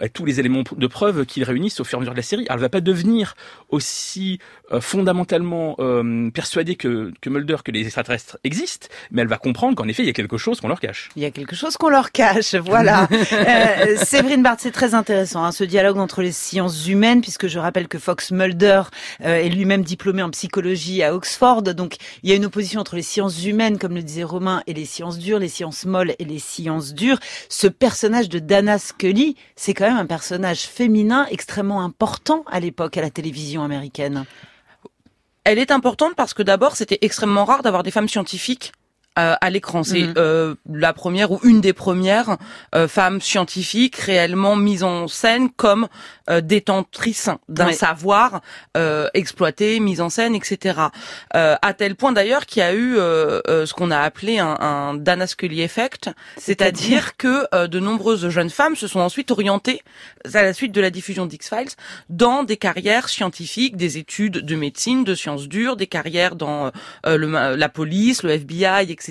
à 0.00 0.08
tous 0.08 0.24
les 0.24 0.40
éléments 0.40 0.62
de 0.76 0.86
preuve 0.86 1.26
qu'ils 1.26 1.44
réunissent 1.44 1.80
au 1.80 1.84
fur 1.84 1.96
et 1.96 1.98
à 1.98 2.00
mesure 2.00 2.12
de 2.12 2.18
la 2.18 2.22
série. 2.22 2.46
Elle 2.48 2.58
va 2.58 2.68
pas 2.68 2.80
devenir 2.80 3.34
aussi 3.70 4.38
euh, 4.72 4.80
fondamentalement 4.80 5.76
euh, 5.78 6.30
persuadée 6.30 6.76
que, 6.76 7.12
que 7.20 7.30
Mulder 7.30 7.56
que 7.64 7.70
les 7.70 7.82
extraterrestres 7.84 8.38
existent, 8.44 8.88
mais 9.10 9.22
elle 9.22 9.28
va 9.28 9.38
comprendre 9.38 9.74
qu'en 9.76 9.86
effet, 9.88 10.02
il 10.02 10.06
y 10.06 10.10
a 10.10 10.12
quelque 10.12 10.38
chose 10.38 10.60
qu'on 10.60 10.68
leur 10.68 10.80
cache. 10.80 11.08
Il 11.16 11.22
y 11.22 11.26
a 11.26 11.30
quelque 11.30 11.54
chose 11.56 11.76
qu'on 11.76 11.88
leur 11.88 12.12
cache, 12.12 12.54
voilà. 12.54 13.08
euh, 13.32 13.96
Séverine 14.04 14.42
Barthes, 14.42 14.60
c'est 14.60 14.70
très 14.70 14.94
intéressant, 14.94 15.44
hein, 15.44 15.52
ce 15.52 15.64
dialogue 15.64 15.98
entre 15.98 16.22
les 16.22 16.32
sciences 16.32 16.86
humaines, 16.88 17.20
puisque 17.20 17.46
je 17.46 17.58
rappelle 17.58 17.88
que 17.88 17.98
Fox 17.98 18.30
Mulder 18.32 18.55
euh, 18.64 19.36
est 19.36 19.48
lui-même 19.48 19.82
diplômé 19.82 20.22
en 20.22 20.30
psychologie 20.30 21.02
à 21.02 21.14
Oxford, 21.14 21.62
donc 21.62 21.96
il 22.22 22.30
y 22.30 22.32
a 22.32 22.36
une 22.36 22.46
opposition 22.46 22.80
entre 22.80 22.96
les 22.96 23.02
sciences 23.02 23.44
humaines, 23.44 23.78
comme 23.78 23.94
le 23.94 24.02
disait 24.02 24.24
Romain, 24.24 24.62
et 24.66 24.74
les 24.74 24.84
sciences 24.84 25.18
dures, 25.18 25.38
les 25.38 25.48
sciences 25.48 25.84
molles 25.84 26.14
et 26.18 26.24
les 26.24 26.38
sciences 26.38 26.94
dures. 26.94 27.18
Ce 27.48 27.66
personnage 27.66 28.28
de 28.28 28.38
Dana 28.38 28.78
Scully, 28.78 29.36
c'est 29.56 29.74
quand 29.74 29.86
même 29.86 29.96
un 29.96 30.06
personnage 30.06 30.62
féminin 30.62 31.26
extrêmement 31.30 31.82
important 31.82 32.44
à 32.50 32.60
l'époque 32.60 32.96
à 32.96 33.02
la 33.02 33.10
télévision 33.10 33.62
américaine. 33.62 34.24
Elle 35.44 35.58
est 35.58 35.70
importante 35.70 36.14
parce 36.16 36.34
que 36.34 36.42
d'abord, 36.42 36.74
c'était 36.74 36.98
extrêmement 37.02 37.44
rare 37.44 37.62
d'avoir 37.62 37.82
des 37.82 37.92
femmes 37.92 38.08
scientifiques 38.08 38.72
à 39.16 39.50
l'écran. 39.50 39.82
C'est 39.82 40.06
euh, 40.18 40.54
la 40.70 40.92
première 40.92 41.32
ou 41.32 41.40
une 41.42 41.60
des 41.60 41.72
premières 41.72 42.36
euh, 42.74 42.86
femmes 42.86 43.20
scientifiques 43.20 43.96
réellement 43.96 44.56
mises 44.56 44.84
en 44.84 45.08
scène 45.08 45.50
comme 45.50 45.88
euh, 46.28 46.40
détentrices 46.40 47.30
d'un 47.48 47.72
savoir 47.72 48.42
euh, 48.76 49.08
exploité, 49.14 49.80
mise 49.80 50.00
en 50.00 50.10
scène, 50.10 50.34
etc. 50.34 50.80
Euh, 51.34 51.56
à 51.62 51.72
tel 51.72 51.96
point 51.96 52.12
d'ailleurs 52.12 52.46
qu'il 52.46 52.60
y 52.60 52.62
a 52.62 52.74
eu 52.74 52.96
euh, 52.98 53.40
euh, 53.48 53.64
ce 53.64 53.72
qu'on 53.74 53.90
a 53.90 53.98
appelé 53.98 54.38
un, 54.38 54.56
un 54.60 54.94
Dana 54.94 55.26
Scully 55.26 55.62
effect, 55.62 56.10
c'est-à-dire 56.36 57.16
que 57.16 57.46
euh, 57.54 57.66
de 57.68 57.80
nombreuses 57.80 58.28
jeunes 58.28 58.50
femmes 58.50 58.76
se 58.76 58.86
sont 58.86 59.00
ensuite 59.00 59.30
orientées 59.30 59.82
à 60.34 60.42
la 60.42 60.52
suite 60.52 60.72
de 60.72 60.80
la 60.80 60.90
diffusion 60.90 61.26
d'X-Files 61.26 61.74
dans 62.10 62.42
des 62.42 62.56
carrières 62.56 63.08
scientifiques, 63.08 63.76
des 63.76 63.96
études 63.98 64.44
de 64.44 64.56
médecine, 64.56 65.04
de 65.04 65.14
sciences 65.14 65.48
dures, 65.48 65.76
des 65.76 65.86
carrières 65.86 66.36
dans 66.36 66.70
euh, 67.06 67.16
le, 67.16 67.56
la 67.56 67.68
police, 67.68 68.22
le 68.22 68.30
FBI, 68.32 68.90
etc. 68.90 69.05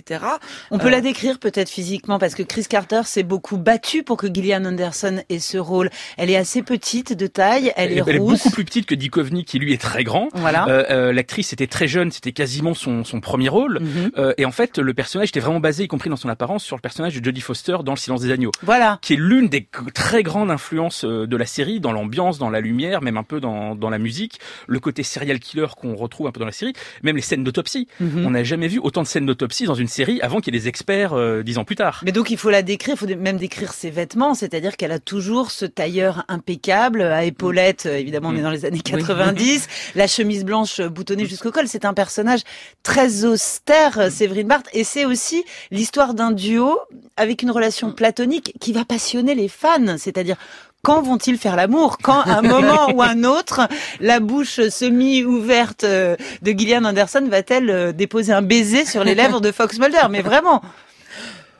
On 0.71 0.77
peut 0.77 0.87
Euh, 0.87 0.91
la 0.91 1.01
décrire 1.01 1.39
peut-être 1.39 1.69
physiquement 1.69 2.19
parce 2.19 2.35
que 2.35 2.43
Chris 2.43 2.65
Carter 2.69 3.01
s'est 3.05 3.23
beaucoup 3.23 3.57
battu 3.57 4.03
pour 4.03 4.17
que 4.17 4.27
Gillian 4.27 4.65
Anderson 4.65 5.21
ait 5.29 5.39
ce 5.39 5.57
rôle. 5.57 5.89
Elle 6.17 6.29
est 6.29 6.35
assez 6.37 6.61
petite 6.63 7.13
de 7.13 7.27
taille, 7.27 7.71
elle, 7.75 7.91
est 7.91 8.03
elle 8.07 8.15
est 8.15 8.19
beaucoup 8.19 8.49
plus 8.49 8.65
petite 8.65 8.85
que 8.85 8.95
Dikovny, 8.95 9.45
qui 9.45 9.59
lui 9.59 9.73
est 9.73 9.81
très 9.81 10.03
grand. 10.03 10.29
Voilà. 10.33 10.67
Euh, 10.67 10.83
euh, 10.89 11.13
L'actrice 11.13 11.53
était 11.53 11.67
très 11.67 11.87
jeune, 11.87 12.11
c'était 12.11 12.31
quasiment 12.31 12.73
son, 12.73 13.03
son 13.03 13.19
premier 13.21 13.49
rôle. 13.49 13.79
Euh, 14.17 14.33
et 14.37 14.45
en 14.45 14.51
fait, 14.51 14.77
le 14.79 14.93
personnage 14.93 15.29
était 15.29 15.39
vraiment 15.39 15.59
basé, 15.59 15.83
y 15.83 15.87
compris 15.87 16.09
dans 16.09 16.15
son 16.15 16.29
apparence, 16.29 16.63
sur 16.63 16.75
le 16.75 16.81
personnage 16.81 17.15
de 17.19 17.23
Jodie 17.23 17.41
Foster 17.41 17.77
dans 17.83 17.93
Le 17.93 17.97
Silence 17.97 18.21
des 18.21 18.31
Agneaux, 18.31 18.51
Voilà. 18.63 18.99
qui 19.01 19.13
est 19.13 19.17
l'une 19.17 19.47
des 19.49 19.67
très 19.93 20.23
grandes 20.23 20.51
influences 20.51 21.03
de 21.05 21.37
la 21.37 21.45
série, 21.45 21.79
dans 21.79 21.91
l'ambiance, 21.91 22.37
dans 22.37 22.49
la 22.49 22.59
lumière, 22.61 23.01
même 23.01 23.17
un 23.17 23.23
peu 23.23 23.39
dans, 23.39 23.75
dans 23.75 23.89
la 23.89 23.97
musique, 23.97 24.39
le 24.67 24.79
côté 24.79 25.03
serial 25.03 25.39
killer 25.39 25.67
qu'on 25.77 25.95
retrouve 25.95 26.27
un 26.27 26.31
peu 26.31 26.39
dans 26.39 26.45
la 26.45 26.51
série, 26.51 26.73
même 27.03 27.15
les 27.15 27.21
scènes 27.21 27.43
d'autopsie. 27.43 27.87
Mhm. 27.99 28.25
On 28.25 28.31
n'a 28.31 28.43
jamais 28.43 28.67
vu 28.67 28.79
autant 28.79 29.01
de 29.01 29.07
scènes 29.07 29.25
d'autopsie 29.25 29.65
dans 29.65 29.75
une 29.75 29.84
une 29.85 29.89
série 29.89 30.19
avant 30.21 30.41
qu'il 30.41 30.51
y 30.51 30.57
ait 30.57 30.61
des 30.61 30.67
experts 30.67 31.13
euh, 31.13 31.43
dix 31.43 31.59
ans 31.59 31.63
plus 31.63 31.75
tard. 31.75 32.01
Mais 32.03 32.11
donc 32.11 32.31
il 32.31 32.37
faut 32.37 32.49
la 32.49 32.63
décrire, 32.63 32.95
il 32.95 32.97
faut 32.97 33.21
même 33.21 33.37
décrire 33.37 33.71
ses 33.71 33.91
vêtements, 33.91 34.33
c'est-à-dire 34.33 34.77
qu'elle 34.77 34.91
a 34.91 34.97
toujours 34.97 35.51
ce 35.51 35.65
tailleur 35.65 36.25
impeccable, 36.27 37.03
à 37.03 37.23
épaulettes, 37.23 37.85
euh, 37.85 37.97
évidemment 37.97 38.29
on 38.29 38.35
est 38.35 38.41
dans 38.41 38.49
les 38.49 38.65
années 38.65 38.79
90, 38.79 39.67
la 39.95 40.07
chemise 40.07 40.43
blanche 40.43 40.81
boutonnée 40.81 41.27
jusqu'au 41.27 41.51
col. 41.51 41.67
C'est 41.67 41.85
un 41.85 41.93
personnage 41.93 42.41
très 42.81 43.25
austère, 43.25 43.99
euh, 43.99 44.09
Séverine 44.09 44.47
Barthes, 44.47 44.69
et 44.73 44.83
c'est 44.83 45.05
aussi 45.05 45.43
l'histoire 45.69 46.15
d'un 46.15 46.31
duo 46.31 46.79
avec 47.15 47.43
une 47.43 47.51
relation 47.51 47.91
platonique 47.91 48.53
qui 48.59 48.73
va 48.73 48.85
passionner 48.85 49.35
les 49.35 49.49
fans, 49.49 49.99
c'est-à-dire 49.99 50.37
quand 50.85 51.01
vont-ils 51.01 51.37
faire 51.37 51.55
l'amour? 51.55 51.97
Quand, 52.01 52.21
à 52.21 52.37
un 52.37 52.41
moment 52.43 52.91
ou 52.93 53.01
un 53.01 53.23
autre, 53.23 53.67
la 53.99 54.19
bouche 54.19 54.59
semi-ouverte 54.69 55.83
euh, 55.83 56.15
de 56.43 56.51
Gillian 56.51 56.83
Anderson 56.85 57.25
va-t-elle 57.27 57.69
euh, 57.71 57.91
déposer 57.91 58.33
un 58.33 58.43
baiser 58.43 58.85
sur 58.85 59.03
les 59.03 59.15
lèvres 59.15 59.41
de 59.41 59.51
Fox 59.51 59.79
Mulder? 59.79 60.07
Mais 60.09 60.21
vraiment 60.21 60.61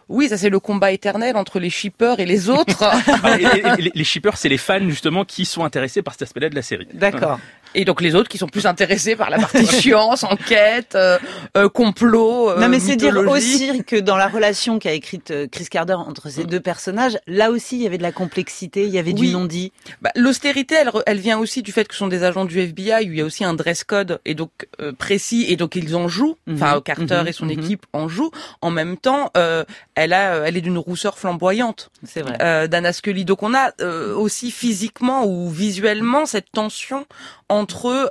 oui, 0.07 0.29
ça 0.29 0.37
c'est 0.37 0.49
le 0.51 0.59
combat 0.59 0.91
éternel 0.91 1.35
entre 1.35 1.57
les 1.59 1.71
shippers 1.71 2.19
et 2.19 2.27
les 2.27 2.47
autres. 2.51 2.83
Ah, 3.23 3.39
et- 3.39 3.43
et- 3.43 3.79
et 3.79 3.81
les, 3.81 3.91
les 3.95 4.03
shippers, 4.03 4.37
c'est 4.37 4.49
les 4.49 4.59
fans 4.59 4.87
justement 4.87 5.25
qui 5.25 5.45
sont 5.45 5.63
intéressés 5.65 6.03
par 6.03 6.13
cet 6.13 6.21
aspect-là 6.21 6.49
de 6.49 6.55
la 6.55 6.61
série. 6.61 6.87
D'accord. 6.93 7.39
Et 7.75 7.85
donc 7.85 8.01
les 8.01 8.15
autres 8.15 8.29
qui 8.29 8.37
sont 8.37 8.47
plus 8.47 8.65
intéressés 8.65 9.15
par 9.15 9.29
la 9.29 9.37
partie 9.37 9.65
science, 9.81 10.23
enquête, 10.23 10.93
euh, 10.95 11.17
euh, 11.57 11.69
complot. 11.69 12.49
euh, 12.51 12.59
non, 12.59 12.69
mais 12.69 12.79
c'est 12.79 12.95
dire 12.95 13.13
mythologie. 13.13 13.69
aussi 13.71 13.83
que 13.83 13.95
dans 13.97 14.17
la 14.17 14.27
relation 14.27 14.79
qu'a 14.79 14.93
écrite 14.93 15.31
euh, 15.31 15.47
Chris 15.51 15.67
Carter 15.69 15.93
entre 15.93 16.29
ces 16.29 16.45
deux 16.45 16.59
personnages, 16.59 17.17
là 17.27 17.51
aussi 17.51 17.75
il 17.77 17.83
y 17.83 17.87
avait 17.87 17.97
de 17.97 18.03
la 18.03 18.11
complexité, 18.11 18.83
il 18.85 18.89
y 18.91 18.97
avait 18.99 19.13
du 19.13 19.23
Oui. 19.23 19.31
non-dit. 19.31 19.71
Bah, 20.01 20.11
L'austérité, 20.15 20.75
elle, 20.75 20.91
elle 21.05 21.19
vient 21.19 21.37
aussi 21.37 21.61
du 21.61 21.71
fait 21.71 21.85
que 21.87 21.93
ce 21.93 21.99
sont 21.99 22.07
des 22.07 22.23
agents 22.23 22.45
du 22.45 22.59
FBI 22.59 23.07
où 23.09 23.11
il 23.11 23.17
y 23.17 23.21
a 23.21 23.25
aussi 23.25 23.43
un 23.43 23.53
dress 23.53 23.83
code 23.83 24.19
et 24.25 24.33
donc 24.35 24.51
euh, 24.81 24.91
précis 24.93 25.45
et 25.49 25.55
donc 25.57 25.75
ils 25.75 25.95
en 25.95 26.07
jouent. 26.07 26.37
Enfin, 26.51 26.75
Mhm, 26.75 26.81
Carter 26.81 27.21
mhm, 27.21 27.27
et 27.27 27.31
son 27.33 27.45
mhm. 27.45 27.51
équipe 27.51 27.85
en 27.93 28.07
jouent. 28.07 28.31
En 28.61 28.71
même 28.71 28.97
temps, 28.97 29.31
euh, 29.37 29.63
elle 29.95 30.13
a, 30.13 30.47
elle 30.47 30.55
est 30.57 30.61
d'une 30.61 30.77
rousseur 30.77 31.17
flamboyante. 31.17 31.89
C'est 32.05 32.21
vrai. 32.21 32.37
euh, 32.41 32.67
d'Anna 32.67 32.93
Scully. 32.93 33.25
Donc 33.25 33.43
on 33.43 33.53
a 33.53 33.71
euh, 33.81 34.15
aussi 34.15 34.51
physiquement 34.51 35.25
ou 35.25 35.49
visuellement 35.49 36.25
cette 36.25 36.51
tension 36.51 37.05
entre 37.49 37.64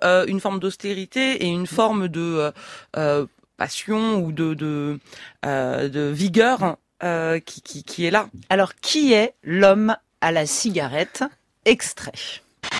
euh, 0.04 0.24
une 0.26 0.40
forme 0.40 0.60
d'austérité 0.60 1.44
et 1.44 1.46
une 1.46 1.66
forme 1.66 2.08
de 2.08 2.20
euh, 2.20 2.50
euh, 2.96 3.26
passion 3.56 4.16
ou 4.16 4.32
de 4.32 4.54
de, 4.54 4.98
euh, 5.46 5.88
de 5.88 6.10
vigueur 6.10 6.76
euh, 7.02 7.40
qui, 7.40 7.60
qui, 7.62 7.84
qui 7.84 8.06
est 8.06 8.10
là. 8.10 8.28
Alors 8.50 8.74
qui 8.74 9.12
est 9.12 9.34
l'homme 9.42 9.96
à 10.20 10.32
la 10.32 10.46
cigarette? 10.46 11.24
Extrait. 11.64 12.12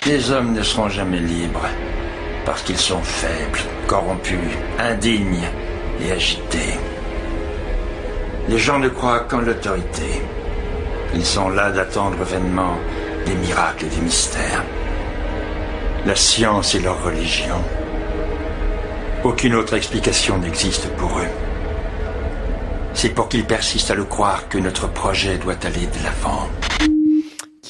Les 0.05 0.31
hommes 0.31 0.53
ne 0.53 0.63
seront 0.63 0.89
jamais 0.89 1.19
libres 1.19 1.67
parce 2.45 2.61
qu'ils 2.61 2.77
sont 2.77 3.01
faibles, 3.01 3.59
corrompus, 3.87 4.37
indignes 4.77 5.47
et 6.01 6.11
agités. 6.11 6.77
Les 8.47 8.59
gens 8.59 8.77
ne 8.77 8.89
croient 8.89 9.21
qu'en 9.21 9.39
l'autorité. 9.39 10.21
Ils 11.15 11.25
sont 11.25 11.49
là 11.49 11.71
d'attendre 11.71 12.23
vainement 12.23 12.77
des 13.25 13.33
miracles 13.35 13.85
et 13.85 13.89
des 13.89 14.01
mystères. 14.01 14.63
La 16.05 16.15
science 16.15 16.75
est 16.75 16.81
leur 16.81 17.03
religion. 17.03 17.55
Aucune 19.23 19.55
autre 19.55 19.73
explication 19.73 20.37
n'existe 20.37 20.87
pour 20.97 21.17
eux. 21.17 21.27
C'est 22.93 23.09
pour 23.09 23.27
qu'ils 23.27 23.45
persistent 23.45 23.89
à 23.89 23.95
le 23.95 24.03
croire 24.03 24.47
que 24.47 24.59
notre 24.59 24.87
projet 24.87 25.39
doit 25.39 25.57
aller 25.63 25.87
de 25.87 26.03
l'avant. 26.03 26.47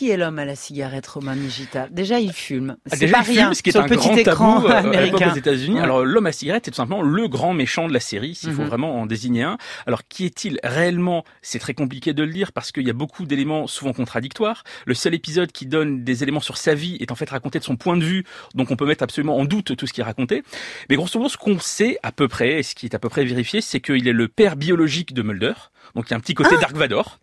Qui 0.05 0.11
est 0.11 0.17
l'homme 0.17 0.37
à 0.37 0.45
la 0.45 0.55
cigarette, 0.55 1.07
Romain 1.07 1.35
Nigita? 1.35 1.87
Déjà, 1.89 2.19
il 2.19 2.31
fume. 2.31 2.75
Ah, 2.85 2.89
C'est 2.93 2.99
déjà, 2.99 3.13
pas 3.17 3.19
il 3.21 3.25
fume, 3.25 3.35
rien 3.37 3.53
ce 3.55 3.63
qui 3.63 3.69
est 3.69 3.71
sur 3.71 3.81
un 3.81 3.87
petit 3.87 4.07
grand 4.07 4.15
écran 4.17 4.55
tabou 4.61 4.67
euh, 4.67 4.71
américain. 4.77 5.31
aux 5.31 5.35
États-Unis. 5.35 5.79
Alors 5.79 6.05
l'homme 6.05 6.27
à 6.27 6.31
cigarette 6.31 6.67
est 6.67 6.71
tout 6.71 6.75
simplement 6.77 7.01
le 7.01 7.27
grand 7.27 7.55
méchant 7.55 7.87
de 7.87 7.93
la 7.93 7.99
série, 7.99 8.35
s'il 8.35 8.51
faut 8.53 8.61
Mhm. 8.61 8.67
vraiment 8.67 9.01
en 9.01 9.07
désigner 9.07 9.41
un. 9.41 9.57
Alors 9.87 10.07
qui 10.07 10.25
est-il 10.25 10.59
réellement? 10.63 11.23
C'est 11.41 11.57
très 11.57 11.73
compliqué 11.73 12.13
de 12.13 12.21
le 12.21 12.31
dire 12.31 12.51
parce 12.51 12.71
qu'il 12.71 12.85
y 12.85 12.89
a 12.91 12.93
beaucoup 12.93 13.25
d'éléments 13.25 13.65
souvent 13.65 13.93
contradictoires. 13.93 14.63
Le 14.85 14.93
seul 14.93 15.15
épisode 15.15 15.51
qui 15.51 15.65
donne 15.65 16.03
des 16.03 16.21
éléments 16.21 16.39
sur 16.39 16.57
sa 16.57 16.75
vie 16.75 16.97
est 16.99 17.11
en 17.11 17.15
fait 17.15 17.31
raconté 17.31 17.57
de 17.57 17.63
son 17.63 17.75
point 17.75 17.97
de 17.97 18.03
vue, 18.05 18.25
donc 18.53 18.69
on 18.69 18.75
peut 18.75 18.85
mettre 18.85 19.03
absolument 19.03 19.37
en 19.37 19.45
doute 19.45 19.75
tout 19.75 19.87
ce 19.87 19.93
qui 19.93 20.01
est 20.01 20.03
raconté. 20.03 20.43
Mais 20.91 20.97
grosso 20.97 21.17
modo, 21.17 21.29
ce 21.29 21.37
qu'on 21.37 21.57
sait 21.57 21.97
à 22.03 22.11
peu 22.11 22.27
près, 22.27 22.59
et 22.59 22.63
ce 22.63 22.75
qui 22.75 22.85
est 22.85 22.93
à 22.93 22.99
peu 22.99 23.09
près 23.09 23.25
vérifié, 23.25 23.59
c'est 23.59 23.79
qu'il 23.79 24.07
est 24.07 24.13
le 24.13 24.27
père 24.27 24.55
biologique 24.55 25.15
de 25.15 25.23
Mulder. 25.23 25.53
Donc 25.95 26.05
il 26.07 26.11
y 26.11 26.13
a 26.13 26.17
un 26.17 26.19
petit 26.19 26.35
côté 26.35 26.55
Dark 26.57 26.75
Vador. 26.75 27.17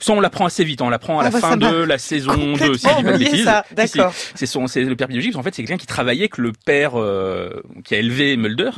Ça, 0.00 0.12
on 0.12 0.20
l'apprend 0.20 0.46
assez 0.46 0.64
vite. 0.64 0.82
On 0.82 0.88
l'apprend 0.88 1.18
à 1.18 1.22
Ah 1.22 1.24
la 1.24 1.30
bah, 1.30 1.40
fin 1.40 1.56
de 1.56 1.66
la 1.66 1.98
saison 1.98 2.54
2, 2.54 2.74
si 2.74 2.86
je 2.88 2.96
dis 2.96 3.02
pas 3.04 3.12
de 3.12 3.18
bêtises. 3.18 3.50
d'accord. 3.72 4.12
C'est 4.34 4.46
son, 4.46 4.66
c'est 4.66 4.82
le 4.82 4.96
père 4.96 5.08
biologique. 5.08 5.36
En 5.36 5.42
fait, 5.42 5.54
c'est 5.54 5.62
quelqu'un 5.62 5.76
qui 5.76 5.86
travaillait 5.86 6.22
avec 6.22 6.38
le 6.38 6.52
père 6.52 6.92
euh, 6.98 7.62
qui 7.84 7.94
a 7.94 7.98
élevé 7.98 8.36
Mulder. 8.36 8.70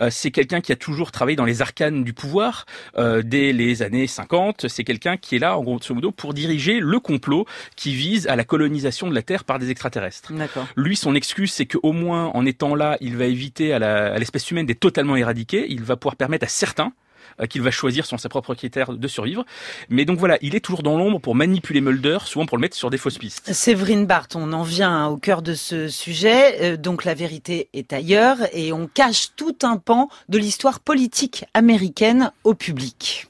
Euh, 0.00 0.08
c'est 0.10 0.30
quelqu'un 0.30 0.60
qui 0.60 0.72
a 0.72 0.76
toujours 0.76 1.12
travaillé 1.12 1.36
dans 1.36 1.44
les 1.44 1.62
arcanes 1.62 2.04
du 2.04 2.12
pouvoir 2.12 2.66
euh, 2.98 3.22
dès 3.24 3.52
les 3.52 3.82
années 3.82 4.06
50. 4.06 4.68
C'est 4.68 4.84
quelqu'un 4.84 5.16
qui 5.16 5.36
est 5.36 5.38
là, 5.38 5.56
en 5.58 5.62
grosso 5.62 5.94
modo, 5.94 6.10
pour 6.10 6.34
diriger 6.34 6.80
le 6.80 6.98
complot 7.00 7.46
qui 7.76 7.94
vise 7.94 8.26
à 8.28 8.36
la 8.36 8.44
colonisation 8.44 9.08
de 9.08 9.14
la 9.14 9.22
Terre 9.22 9.44
par 9.44 9.58
des 9.58 9.70
extraterrestres. 9.70 10.32
Lui, 10.76 10.96
son 10.96 11.14
excuse, 11.14 11.52
c'est 11.52 11.66
qu'au 11.66 11.92
moins, 11.92 12.26
en 12.34 12.44
étant 12.46 12.74
là, 12.74 12.96
il 13.00 13.16
va 13.16 13.24
éviter 13.26 13.72
à 13.72 14.18
l'espèce 14.18 14.50
humaine 14.50 14.66
d'être 14.66 14.80
totalement 14.80 15.16
éradiquée. 15.16 15.66
Il 15.68 15.82
va 15.82 15.96
pouvoir 15.96 16.16
permettre 16.16 16.44
à 16.44 16.48
certains 16.48 16.92
euh, 17.40 17.46
qu'il 17.46 17.62
va 17.62 17.70
choisir 17.70 18.06
selon 18.06 18.18
ses 18.18 18.28
propres 18.28 18.54
critères 18.54 18.92
de 18.92 19.08
survivre. 19.08 19.44
Mais 19.88 20.04
donc 20.04 20.18
voilà, 20.18 20.38
il 20.42 20.54
est 20.54 20.60
toujours 20.60 20.82
dans 20.82 20.96
l'ombre 20.96 21.18
pour 21.20 21.34
manipuler 21.34 21.80
Mulder, 21.80 22.18
souvent 22.24 22.46
pour 22.46 22.56
le 22.58 22.62
mettre 22.62 22.76
sur 22.76 22.90
des 22.90 22.98
fausses 22.98 23.18
pistes. 23.18 23.52
Séverine 23.52 24.06
Barthes, 24.06 24.36
on 24.36 24.52
en 24.52 24.62
vient 24.62 24.90
hein, 24.90 25.06
au 25.08 25.16
cœur 25.16 25.42
de 25.42 25.54
ce 25.54 25.88
sujet. 25.88 26.56
Euh, 26.60 26.76
donc 26.76 27.04
la 27.04 27.14
vérité 27.14 27.68
est 27.74 27.92
ailleurs 27.92 28.38
et 28.52 28.72
on 28.72 28.86
cache 28.86 29.28
tout 29.36 29.56
un 29.62 29.76
pan 29.76 30.08
de 30.28 30.38
l'histoire 30.38 30.80
politique 30.80 31.44
américaine 31.54 32.30
au 32.44 32.54
public. 32.54 33.28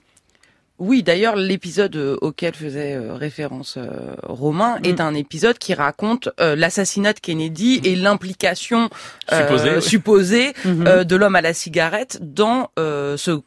Oui, 0.81 1.05
d'ailleurs, 1.05 1.37
l'épisode 1.37 1.95
euh, 1.95 2.17
auquel 2.21 2.53
faisait 2.53 2.99
référence 2.99 3.77
euh, 3.79 4.15
Romain 4.25 4.79
Mm. 4.81 4.85
est 4.87 5.01
un 5.01 5.15
épisode 5.15 5.57
qui 5.57 5.73
raconte 5.73 6.29
euh, 6.41 6.57
l'assassinat 6.57 7.13
de 7.13 7.21
Kennedy 7.21 7.81
et 7.85 7.95
l'implication 7.95 8.91
euh, 9.33 9.41
Supposée, 9.47 9.81
supposée 9.81 10.53
Mhm. 10.65 10.87
euh, 10.89 11.05
de 11.05 11.15
l'homme 11.15 11.37
à 11.37 11.43
la 11.43 11.55
cigarette 11.55 12.19
dans 12.21 12.71
euh, 12.81 13.17
ce 13.17 13.41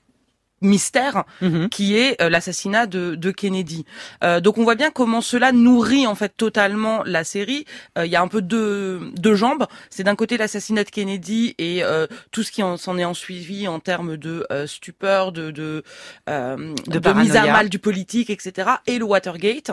mystère 0.61 1.23
Mhm. 1.41 1.69
qui 1.69 1.95
est 1.97 2.21
euh, 2.21 2.29
l'assassinat 2.29 2.87
de, 2.87 3.15
de 3.15 3.31
Kennedy. 3.31 3.85
Euh, 4.23 4.39
donc 4.39 4.57
on 4.57 4.63
voit 4.63 4.75
bien 4.75 4.89
comment 4.91 5.21
cela 5.21 5.51
nourrit 5.51 6.07
en 6.07 6.15
fait 6.15 6.33
totalement 6.35 7.03
la 7.05 7.23
série. 7.23 7.65
Euh, 7.97 8.05
Il 8.05 8.11
y 8.11 8.15
a 8.15 8.21
un 8.21 8.27
peu 8.27 8.41
deux, 8.41 9.11
deux 9.15 9.35
jambes. 9.35 9.65
C'est 9.89 10.03
d'un 10.03 10.15
côté 10.15 10.37
l'assassinat 10.37 10.83
de 10.83 10.89
Kennedy 10.89 11.53
et 11.57 11.83
euh, 11.83 12.07
tout 12.31 12.43
ce 12.43 12.51
qui 12.51 12.63
en- 12.63 12.77
s'en 12.77 12.97
est 12.97 13.05
en 13.05 13.13
suivi 13.13 13.67
en 13.67 13.79
termes 13.79 14.17
de 14.17 14.45
euh, 14.51 14.65
stupeur, 14.67 15.31
de 15.31 15.51
de, 15.51 15.83
euh, 16.29 16.73
De 16.87 16.99
de 16.99 17.13
mise 17.13 17.35
à 17.35 17.45
mal 17.51 17.69
du 17.69 17.79
politique, 17.79 18.29
etc. 18.29 18.69
Et 18.87 18.97
le 18.97 19.05
Watergate. 19.05 19.71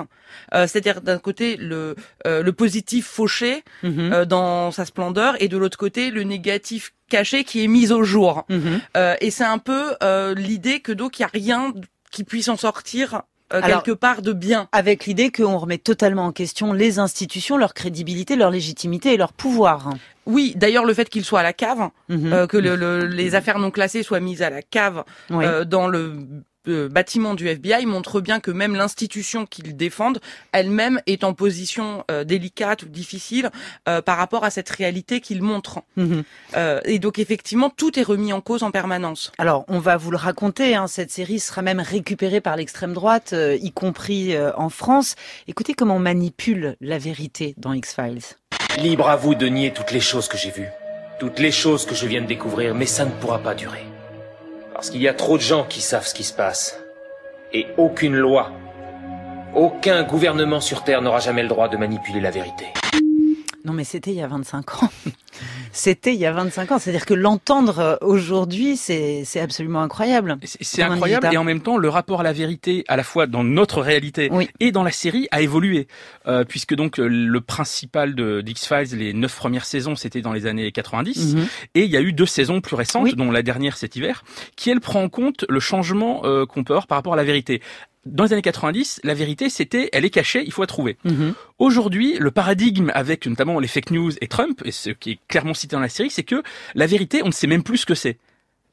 Euh, 0.54 0.66
C'est-à-dire 0.66 1.00
d'un 1.00 1.18
côté 1.18 1.56
le 1.56 1.94
euh, 2.26 2.42
le 2.42 2.52
positif 2.52 3.06
fauché 3.06 3.62
Mhm. 3.82 4.12
euh, 4.12 4.24
dans 4.24 4.70
sa 4.70 4.84
splendeur 4.84 5.36
et 5.40 5.48
de 5.48 5.56
l'autre 5.56 5.78
côté 5.78 6.10
le 6.10 6.22
négatif 6.24 6.92
caché 7.08 7.44
qui 7.44 7.64
est 7.64 7.68
mis 7.68 7.92
au 7.92 8.02
jour. 8.04 8.44
Mhm. 8.48 8.80
Euh, 8.96 9.14
et 9.20 9.30
c'est 9.30 9.44
un 9.44 9.58
peu 9.58 9.94
euh, 10.02 10.34
l'idée 10.34 10.80
que 10.80 10.92
donc 10.92 11.18
il 11.18 11.22
y 11.22 11.24
a 11.24 11.30
rien 11.32 11.72
qui 12.10 12.24
puisse 12.24 12.48
en 12.48 12.56
sortir 12.56 13.22
euh, 13.52 13.60
Alors- 13.62 13.82
quelque 13.82 13.96
part 13.96 14.22
de 14.22 14.32
bien. 14.32 14.68
Avec 14.72 15.04
l'idée 15.04 15.30
qu'on 15.30 15.58
remet 15.58 15.78
totalement 15.78 16.24
en 16.26 16.32
question 16.32 16.72
les 16.72 16.98
institutions, 16.98 17.56
leur 17.58 17.74
crédibilité, 17.74 18.36
leur 18.36 18.50
légitimité 18.50 19.12
et 19.12 19.16
leur 19.16 19.32
pouvoir. 19.34 19.90
Oui, 20.26 20.54
d'ailleurs 20.56 20.86
le 20.86 20.94
fait 20.94 21.08
qu'il 21.10 21.24
soit 21.24 21.40
à 21.40 21.42
la 21.42 21.52
cave, 21.52 21.90
Mhm. 22.08 22.32
euh, 22.32 22.46
que 22.46 22.56
le- 22.56 22.74
le- 22.76 23.06
les 23.06 23.34
affaires 23.34 23.58
non 23.58 23.70
classées 23.70 24.02
soient 24.02 24.20
mises 24.20 24.40
à 24.42 24.48
la 24.48 24.62
cave 24.62 25.04
Oui. 25.30 25.44
euh, 25.44 25.64
dans 25.66 25.88
le 25.88 26.16
euh, 26.68 26.88
bâtiment 26.88 27.34
du 27.34 27.48
FBI 27.48 27.86
montre 27.86 28.20
bien 28.20 28.40
que 28.40 28.50
même 28.50 28.74
l'institution 28.74 29.46
qu'ils 29.46 29.76
défendent 29.76 30.20
elle-même 30.52 31.00
est 31.06 31.24
en 31.24 31.34
position 31.34 32.04
euh, 32.10 32.24
délicate 32.24 32.84
ou 32.84 32.86
difficile 32.86 33.50
euh, 33.88 34.00
par 34.02 34.16
rapport 34.16 34.44
à 34.44 34.50
cette 34.50 34.70
réalité 34.70 35.20
qu'ils 35.20 35.42
montrent. 35.42 35.82
Euh, 36.56 36.80
et 36.84 36.98
donc 36.98 37.18
effectivement 37.18 37.70
tout 37.70 37.98
est 37.98 38.02
remis 38.02 38.32
en 38.32 38.40
cause 38.40 38.62
en 38.62 38.70
permanence. 38.70 39.32
Alors, 39.38 39.64
on 39.68 39.78
va 39.78 39.96
vous 39.96 40.10
le 40.10 40.16
raconter, 40.16 40.74
hein, 40.74 40.86
cette 40.86 41.10
série 41.10 41.40
sera 41.40 41.62
même 41.62 41.80
récupérée 41.80 42.40
par 42.40 42.56
l'extrême 42.56 42.92
droite, 42.92 43.32
euh, 43.32 43.56
y 43.60 43.72
compris 43.72 44.34
euh, 44.34 44.52
en 44.56 44.68
France. 44.68 45.16
Écoutez 45.48 45.74
comment 45.74 45.96
on 45.96 46.00
manipule 46.00 46.76
la 46.80 46.98
vérité 46.98 47.54
dans 47.56 47.72
X-Files. 47.72 48.22
Libre 48.78 49.08
à 49.08 49.16
vous 49.16 49.34
de 49.34 49.46
nier 49.46 49.72
toutes 49.72 49.92
les 49.92 50.00
choses 50.00 50.28
que 50.28 50.36
j'ai 50.36 50.50
vues, 50.50 50.68
toutes 51.18 51.38
les 51.38 51.52
choses 51.52 51.86
que 51.86 51.94
je 51.94 52.06
viens 52.06 52.22
de 52.22 52.26
découvrir, 52.26 52.74
mais 52.74 52.86
ça 52.86 53.04
ne 53.04 53.10
pourra 53.10 53.38
pas 53.38 53.54
durer. 53.54 53.84
Parce 54.74 54.90
qu'il 54.90 55.00
y 55.00 55.08
a 55.08 55.14
trop 55.14 55.36
de 55.36 55.42
gens 55.42 55.64
qui 55.64 55.80
savent 55.80 56.06
ce 56.06 56.14
qui 56.14 56.24
se 56.24 56.32
passe. 56.32 56.78
Et 57.52 57.66
aucune 57.78 58.16
loi, 58.16 58.50
aucun 59.54 60.02
gouvernement 60.02 60.60
sur 60.60 60.82
Terre 60.82 61.00
n'aura 61.00 61.20
jamais 61.20 61.42
le 61.42 61.48
droit 61.48 61.68
de 61.68 61.76
manipuler 61.76 62.20
la 62.20 62.32
vérité. 62.32 62.66
Non, 63.64 63.72
mais 63.72 63.84
c'était 63.84 64.10
il 64.10 64.16
y 64.16 64.22
a 64.22 64.26
25 64.26 64.82
ans. 64.82 64.88
C'était 65.74 66.14
il 66.14 66.20
y 66.20 66.24
a 66.24 66.32
25 66.32 66.72
ans. 66.72 66.78
C'est-à-dire 66.78 67.04
que 67.04 67.14
l'entendre 67.14 67.78
euh, 67.80 67.96
aujourd'hui, 68.00 68.76
c'est 68.76 69.24
c'est 69.24 69.40
absolument 69.40 69.82
incroyable. 69.82 70.38
C'est 70.44 70.82
incroyable 70.82 71.28
et 71.32 71.36
en 71.36 71.44
même 71.44 71.60
temps, 71.60 71.76
le 71.76 71.88
rapport 71.88 72.20
à 72.20 72.22
la 72.22 72.32
vérité, 72.32 72.84
à 72.88 72.96
la 72.96 73.02
fois 73.02 73.26
dans 73.26 73.44
notre 73.44 73.82
réalité 73.82 74.30
et 74.60 74.72
dans 74.72 74.84
la 74.84 74.92
série, 74.92 75.26
a 75.32 75.42
évolué. 75.42 75.88
Euh, 76.26 76.44
puisque 76.44 76.74
donc 76.74 76.98
euh, 76.98 77.08
le 77.08 77.40
principal 77.40 78.14
de 78.14 78.40
d'X-Files, 78.40 78.96
les 78.96 79.12
neuf 79.12 79.36
premières 79.36 79.66
saisons, 79.66 79.96
c'était 79.96 80.22
dans 80.22 80.32
les 80.32 80.46
années 80.46 80.70
90. 80.70 81.34
Mhm. 81.34 81.46
Et 81.74 81.84
il 81.84 81.90
y 81.90 81.96
a 81.96 82.00
eu 82.00 82.12
deux 82.12 82.26
saisons 82.26 82.60
plus 82.60 82.76
récentes, 82.76 83.14
dont 83.16 83.32
la 83.32 83.42
dernière 83.42 83.76
cet 83.76 83.96
hiver, 83.96 84.22
qui 84.56 84.70
elle 84.70 84.80
prend 84.80 85.02
en 85.02 85.08
compte 85.08 85.44
le 85.48 85.60
changement 85.60 86.22
qu'on 86.46 86.62
peut 86.62 86.74
avoir 86.74 86.86
par 86.86 86.96
rapport 86.96 87.14
à 87.14 87.16
la 87.16 87.24
vérité 87.24 87.60
dans 88.06 88.24
les 88.24 88.32
années 88.32 88.42
90, 88.42 89.00
la 89.04 89.14
vérité, 89.14 89.48
c'était, 89.48 89.88
elle 89.92 90.04
est 90.04 90.10
cachée, 90.10 90.42
il 90.44 90.52
faut 90.52 90.62
la 90.62 90.66
trouver. 90.66 90.96
Mhm. 91.04 91.34
Aujourd'hui, 91.58 92.16
le 92.18 92.30
paradigme 92.30 92.90
avec 92.94 93.26
notamment 93.26 93.58
les 93.60 93.68
fake 93.68 93.90
news 93.90 94.12
et 94.20 94.28
Trump, 94.28 94.62
et 94.64 94.72
ce 94.72 94.90
qui 94.90 95.12
est 95.12 95.18
clairement 95.28 95.54
cité 95.54 95.76
dans 95.76 95.80
la 95.80 95.88
série, 95.88 96.10
c'est 96.10 96.22
que 96.22 96.42
la 96.74 96.86
vérité, 96.86 97.22
on 97.22 97.28
ne 97.28 97.32
sait 97.32 97.46
même 97.46 97.62
plus 97.62 97.78
ce 97.78 97.86
que 97.86 97.94
c'est. 97.94 98.18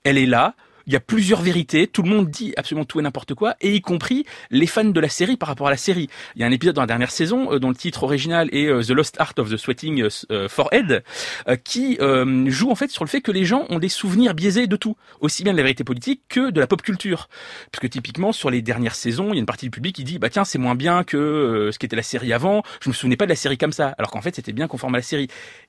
Elle 0.03 0.17
est 0.17 0.25
là, 0.25 0.55
il 0.87 0.93
y 0.93 0.95
a 0.95 0.99
plusieurs 0.99 1.41
vérités, 1.41 1.87
tout 1.87 2.03
le 2.03 2.09
monde 2.09 2.29
dit 2.29 2.53
absolument 2.57 2.85
tout 2.85 2.99
et 2.99 3.03
n'importe 3.03 3.33
quoi, 3.33 3.55
et 3.61 3.73
y 3.73 3.81
compris 3.81 4.25
les 4.49 4.67
fans 4.67 4.83
de 4.83 4.99
la 4.99 5.09
série 5.09 5.37
par 5.37 5.49
rapport 5.49 5.67
à 5.67 5.71
la 5.71 5.77
série. 5.77 6.09
Il 6.35 6.41
y 6.41 6.43
a 6.43 6.47
un 6.47 6.51
épisode 6.51 6.75
dans 6.75 6.81
la 6.81 6.87
dernière 6.87 7.11
saison 7.11 7.53
euh, 7.53 7.59
dont 7.59 7.69
le 7.69 7.75
titre 7.75 8.03
original 8.03 8.49
est 8.51 8.67
euh, 8.67 8.81
The 8.81 8.91
Lost 8.91 9.19
Art 9.19 9.33
of 9.37 9.49
the 9.49 9.57
Sweating 9.57 10.07
euh, 10.31 10.47
Forehead, 10.47 11.03
qui 11.63 11.97
joue 12.47 12.71
en 12.71 12.75
fait 12.75 12.89
sur 12.89 13.03
le 13.03 13.09
fait 13.09 13.21
que 13.21 13.31
les 13.31 13.45
gens 13.45 13.65
ont 13.69 13.79
des 13.79 13.89
souvenirs 13.89 14.33
biaisés 14.33 14.67
de 14.67 14.75
tout, 14.75 14.95
aussi 15.19 15.43
bien 15.43 15.53
de 15.53 15.57
la 15.57 15.63
vérité 15.63 15.83
politique 15.83 16.21
que 16.29 16.49
de 16.49 16.59
la 16.59 16.67
pop 16.67 16.81
culture. 16.81 17.29
Parce 17.71 17.81
que 17.81 17.87
typiquement 17.87 18.31
sur 18.31 18.49
les 18.49 18.61
dernières 18.61 18.95
saisons, 18.95 19.29
il 19.29 19.35
y 19.35 19.37
a 19.37 19.39
une 19.39 19.45
partie 19.45 19.65
du 19.65 19.71
public 19.71 19.95
qui 19.95 20.03
dit 20.03 20.19
bah 20.19 20.29
tiens 20.29 20.45
c'est 20.45 20.57
moins 20.57 20.75
bien 20.75 21.03
que 21.03 21.69
ce 21.71 21.79
qui 21.79 21.85
était 21.85 21.95
la 21.95 22.03
série 22.03 22.33
avant, 22.33 22.63
je 22.81 22.89
me 22.89 22.93
souvenais 22.93 23.17
pas 23.17 23.25
de 23.25 23.29
la 23.29 23.35
série 23.35 23.57
comme 23.57 23.71
ça, 23.71 23.93
alors 23.97 24.11
qu'en 24.11 24.21
fait 24.21 24.35
c'était 24.35 24.53
bien 24.53 24.67
conforme 24.67 24.95
à 24.95 24.97
la 24.97 25.03
série. 25.03 25.27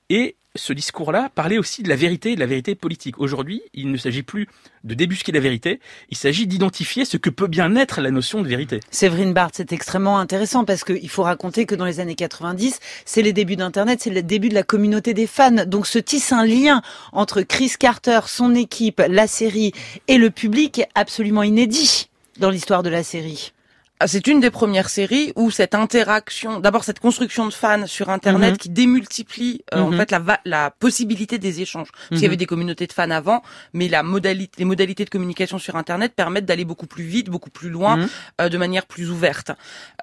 Et 0.09 0.35
ce 0.55 0.73
discours-là 0.73 1.29
parlait 1.33 1.57
aussi 1.57 1.81
de 1.81 1.89
la 1.89 1.95
vérité 1.95 2.35
de 2.35 2.39
la 2.39 2.45
vérité 2.45 2.75
politique. 2.75 3.19
Aujourd'hui, 3.19 3.63
il 3.73 3.91
ne 3.91 3.97
s'agit 3.97 4.21
plus 4.21 4.47
de 4.83 4.93
débusquer 4.93 5.31
la 5.31 5.39
vérité, 5.39 5.79
il 6.09 6.17
s'agit 6.17 6.45
d'identifier 6.45 7.05
ce 7.05 7.17
que 7.17 7.29
peut 7.29 7.47
bien 7.47 7.75
être 7.75 8.01
la 8.01 8.11
notion 8.11 8.41
de 8.41 8.47
vérité. 8.47 8.79
Séverine 8.91 9.33
Barthes, 9.33 9.55
c'est 9.57 9.71
extrêmement 9.71 10.19
intéressant 10.19 10.63
parce 10.63 10.83
qu'il 10.83 11.09
faut 11.09 11.23
raconter 11.23 11.65
que 11.65 11.73
dans 11.73 11.85
les 11.85 11.99
années 11.99 12.15
90, 12.15 12.79
c'est 13.05 13.21
les 13.21 13.33
débuts 13.33 13.55
d'Internet, 13.55 14.01
c'est 14.01 14.11
le 14.11 14.21
début 14.21 14.49
de 14.49 14.53
la 14.53 14.63
communauté 14.63 15.13
des 15.13 15.27
fans. 15.27 15.65
Donc 15.65 15.87
se 15.87 15.99
tisse 15.99 16.31
un 16.31 16.45
lien 16.45 16.81
entre 17.11 17.41
Chris 17.41 17.73
Carter, 17.79 18.21
son 18.27 18.53
équipe, 18.53 19.01
la 19.07 19.27
série 19.27 19.71
et 20.07 20.17
le 20.17 20.29
public 20.29 20.83
absolument 20.93 21.43
inédit 21.43 22.09
dans 22.39 22.49
l'histoire 22.49 22.83
de 22.83 22.89
la 22.89 23.03
série. 23.03 23.53
Ah, 24.03 24.07
c'est 24.07 24.27
une 24.27 24.41
des 24.41 24.51
premières 24.51 24.89
séries 24.89 25.31
où 25.37 25.49
cette 25.49 25.73
interaction, 25.73 26.59
d'abord 26.59 26.83
cette 26.83 26.99
construction 26.99 27.47
de 27.47 27.53
fans 27.53 27.87
sur 27.87 28.09
Internet 28.09 28.51
mhm. 28.51 28.57
qui 28.57 28.69
démultiplie 28.69 29.63
euh, 29.73 29.79
en 29.79 29.91
mhm. 29.91 29.97
fait 29.97 30.11
la, 30.11 30.21
la 30.43 30.71
possibilité 30.71 31.37
des 31.37 31.61
échanges. 31.61 31.87
Parce 31.89 32.19
qu'il 32.19 32.23
y 32.23 32.25
avait 32.25 32.35
mhm. 32.35 32.39
des 32.39 32.45
communautés 32.45 32.85
de 32.85 32.91
fans 32.91 33.09
avant, 33.11 33.43
mais 33.71 33.87
la 33.87 34.03
modalité, 34.03 34.55
les 34.57 34.65
modalités 34.65 35.05
de 35.05 35.09
communication 35.09 35.57
sur 35.57 35.77
Internet 35.77 36.11
permettent 36.17 36.43
d'aller 36.43 36.65
beaucoup 36.65 36.85
plus 36.85 37.05
vite, 37.05 37.29
beaucoup 37.29 37.49
plus 37.49 37.69
loin, 37.69 38.09
euh, 38.41 38.49
de 38.49 38.57
manière 38.57 38.87
plus 38.87 39.09
ouverte. 39.09 39.51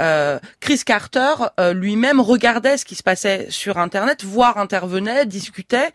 Euh, 0.01 0.39
Chris 0.61 0.81
Carter 0.87 1.35
lui-même 1.75 2.21
regardait 2.21 2.79
ce 2.79 2.87
qui 2.87 2.95
se 2.95 3.03
passait 3.03 3.49
sur 3.51 3.77
Internet, 3.77 4.25
voire 4.25 4.57
intervenait, 4.57 5.27
discutait 5.27 5.91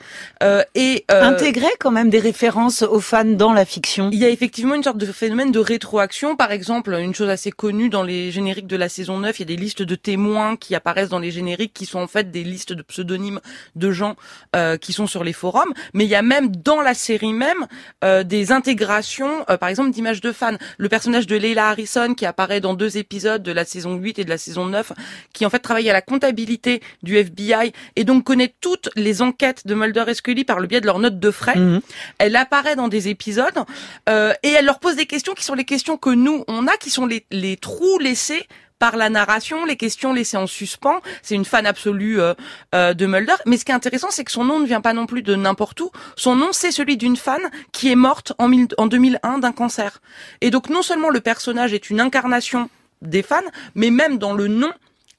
et 0.75 1.05
intégrait 1.09 1.73
quand 1.79 1.91
même 1.91 2.11
des 2.11 2.19
références 2.19 2.83
aux 2.83 2.99
fans 2.99 3.25
dans 3.25 3.51
la 3.51 3.65
fiction. 3.65 4.11
Il 4.13 4.19
y 4.19 4.25
a 4.25 4.29
effectivement 4.29 4.75
une 4.75 4.83
sorte 4.83 4.99
de 4.99 5.07
phénomène 5.07 5.51
de 5.51 5.59
rétroaction. 5.59 6.35
Par 6.35 6.51
exemple, 6.51 6.93
une 6.93 7.15
chose 7.15 7.29
assez 7.29 7.49
connue 7.49 7.89
dans 7.95 8.03
les 8.03 8.29
génériques 8.29 8.67
de 8.67 8.75
la 8.75 8.89
saison 8.89 9.19
9, 9.19 9.39
il 9.39 9.41
y 9.43 9.43
a 9.43 9.45
des 9.45 9.55
listes 9.55 9.81
de 9.81 9.95
témoins 9.95 10.57
qui 10.57 10.75
apparaissent 10.75 11.07
dans 11.07 11.19
les 11.19 11.31
génériques 11.31 11.71
qui 11.73 11.85
sont 11.85 11.99
en 11.99 12.07
fait 12.07 12.29
des 12.29 12.43
listes 12.43 12.73
de 12.73 12.81
pseudonymes 12.81 13.39
de 13.77 13.89
gens 13.89 14.17
euh, 14.53 14.75
qui 14.75 14.91
sont 14.91 15.07
sur 15.07 15.23
les 15.23 15.31
forums, 15.31 15.73
mais 15.93 16.03
il 16.03 16.09
y 16.09 16.15
a 16.15 16.21
même 16.21 16.53
dans 16.53 16.81
la 16.81 16.93
série 16.93 17.31
même 17.31 17.67
euh, 18.03 18.23
des 18.23 18.51
intégrations 18.51 19.45
euh, 19.49 19.55
par 19.55 19.69
exemple 19.69 19.91
d'images 19.91 20.19
de 20.19 20.33
fans. 20.33 20.57
Le 20.77 20.89
personnage 20.89 21.25
de 21.25 21.37
Leila 21.37 21.69
Harrison 21.69 22.15
qui 22.15 22.25
apparaît 22.25 22.59
dans 22.59 22.73
deux 22.73 22.97
épisodes 22.97 23.41
de 23.41 23.53
la 23.53 23.63
saison 23.63 23.95
8 23.95 24.19
et 24.19 24.25
de 24.25 24.29
la 24.29 24.37
saison 24.37 24.65
9 24.65 24.91
qui 25.31 25.45
en 25.45 25.49
fait 25.49 25.59
travaille 25.59 25.89
à 25.89 25.93
la 25.93 26.01
comptabilité 26.01 26.81
du 27.01 27.15
FBI 27.15 27.71
et 27.95 28.03
donc 28.03 28.25
connaît 28.25 28.53
toutes 28.59 28.89
les 28.97 29.21
enquêtes 29.21 29.65
de 29.65 29.73
Mulder 29.73 30.03
et 30.09 30.13
Scully 30.15 30.43
par 30.43 30.59
le 30.59 30.67
biais 30.67 30.81
de 30.81 30.85
leurs 30.85 30.99
notes 30.99 31.19
de 31.21 31.31
frais. 31.31 31.55
Mhm. 31.55 31.79
Elle 32.17 32.35
apparaît 32.35 32.75
dans 32.75 32.89
des 32.89 33.07
épisodes 33.07 33.63
et 34.09 34.49
elle 34.49 34.65
leur 34.65 34.79
pose 34.79 34.97
des 34.97 35.05
questions 35.05 35.33
qui 35.33 35.45
sont 35.45 35.55
les 35.55 35.63
questions 35.63 35.95
que 35.95 36.09
nous 36.09 36.43
on 36.49 36.67
a 36.67 36.75
qui 36.75 36.89
sont 36.89 37.05
les, 37.05 37.25
les 37.31 37.55
trous 37.55 37.84
laissé 37.99 38.47
par 38.79 38.97
la 38.97 39.09
narration, 39.09 39.65
les 39.65 39.77
questions 39.77 40.13
laissées 40.13 40.37
en 40.37 40.47
suspens. 40.47 41.01
C'est 41.21 41.35
une 41.35 41.45
fan 41.45 41.65
absolue 41.65 42.19
euh, 42.19 42.33
euh, 42.73 42.93
de 42.93 43.05
Mulder. 43.05 43.35
Mais 43.45 43.57
ce 43.57 43.65
qui 43.65 43.71
est 43.71 43.75
intéressant, 43.75 44.09
c'est 44.11 44.23
que 44.23 44.31
son 44.31 44.43
nom 44.43 44.59
ne 44.59 44.65
vient 44.65 44.81
pas 44.81 44.93
non 44.93 45.05
plus 45.05 45.21
de 45.21 45.35
n'importe 45.35 45.79
où. 45.81 45.91
Son 46.15 46.35
nom, 46.35 46.49
c'est 46.51 46.71
celui 46.71 46.97
d'une 46.97 47.15
fan 47.15 47.41
qui 47.71 47.89
est 47.91 47.95
morte 47.95 48.33
en, 48.37 48.51
en 48.77 48.87
2001 48.87 49.39
d'un 49.39 49.51
cancer. 49.51 50.01
Et 50.41 50.51
donc, 50.51 50.69
non 50.69 50.81
seulement 50.81 51.09
le 51.09 51.21
personnage 51.21 51.73
est 51.73 51.89
une 51.89 52.01
incarnation 52.01 52.69
des 53.01 53.23
fans, 53.23 53.41
mais 53.75 53.91
même 53.91 54.17
dans 54.17 54.33
le 54.33 54.47
nom, 54.47 54.71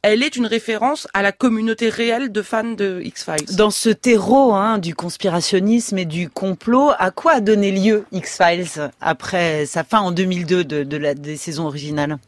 elle 0.03 0.23
est 0.23 0.37
une 0.37 0.47
référence 0.47 1.09
à 1.15 1.23
la 1.23 1.33
communauté 1.33 1.89
réelle 1.89 2.31
de 2.31 2.43
fans 2.43 2.63
de 2.75 3.01
X-Files. 3.03 3.57
Dans 3.57 3.71
ce 3.71 3.89
terreau 3.89 4.53
hein, 4.53 4.79
du 4.79 4.95
conspirationnisme 4.95 5.99
et 5.99 6.05
du 6.05 6.29
complot, 6.29 6.91
à 6.99 7.11
quoi 7.11 7.33
a 7.33 7.41
donné 7.41 7.73
lieu 7.73 8.05
X-Files 8.13 8.93
après 9.01 9.67
sa 9.67 9.83
fin 9.83 10.01
en 10.01 10.13
2002 10.13 10.65
de, 10.65 10.85
de 10.85 10.97
la, 10.97 11.15
des 11.15 11.37
saisons 11.37 11.67
originales? 11.67 12.19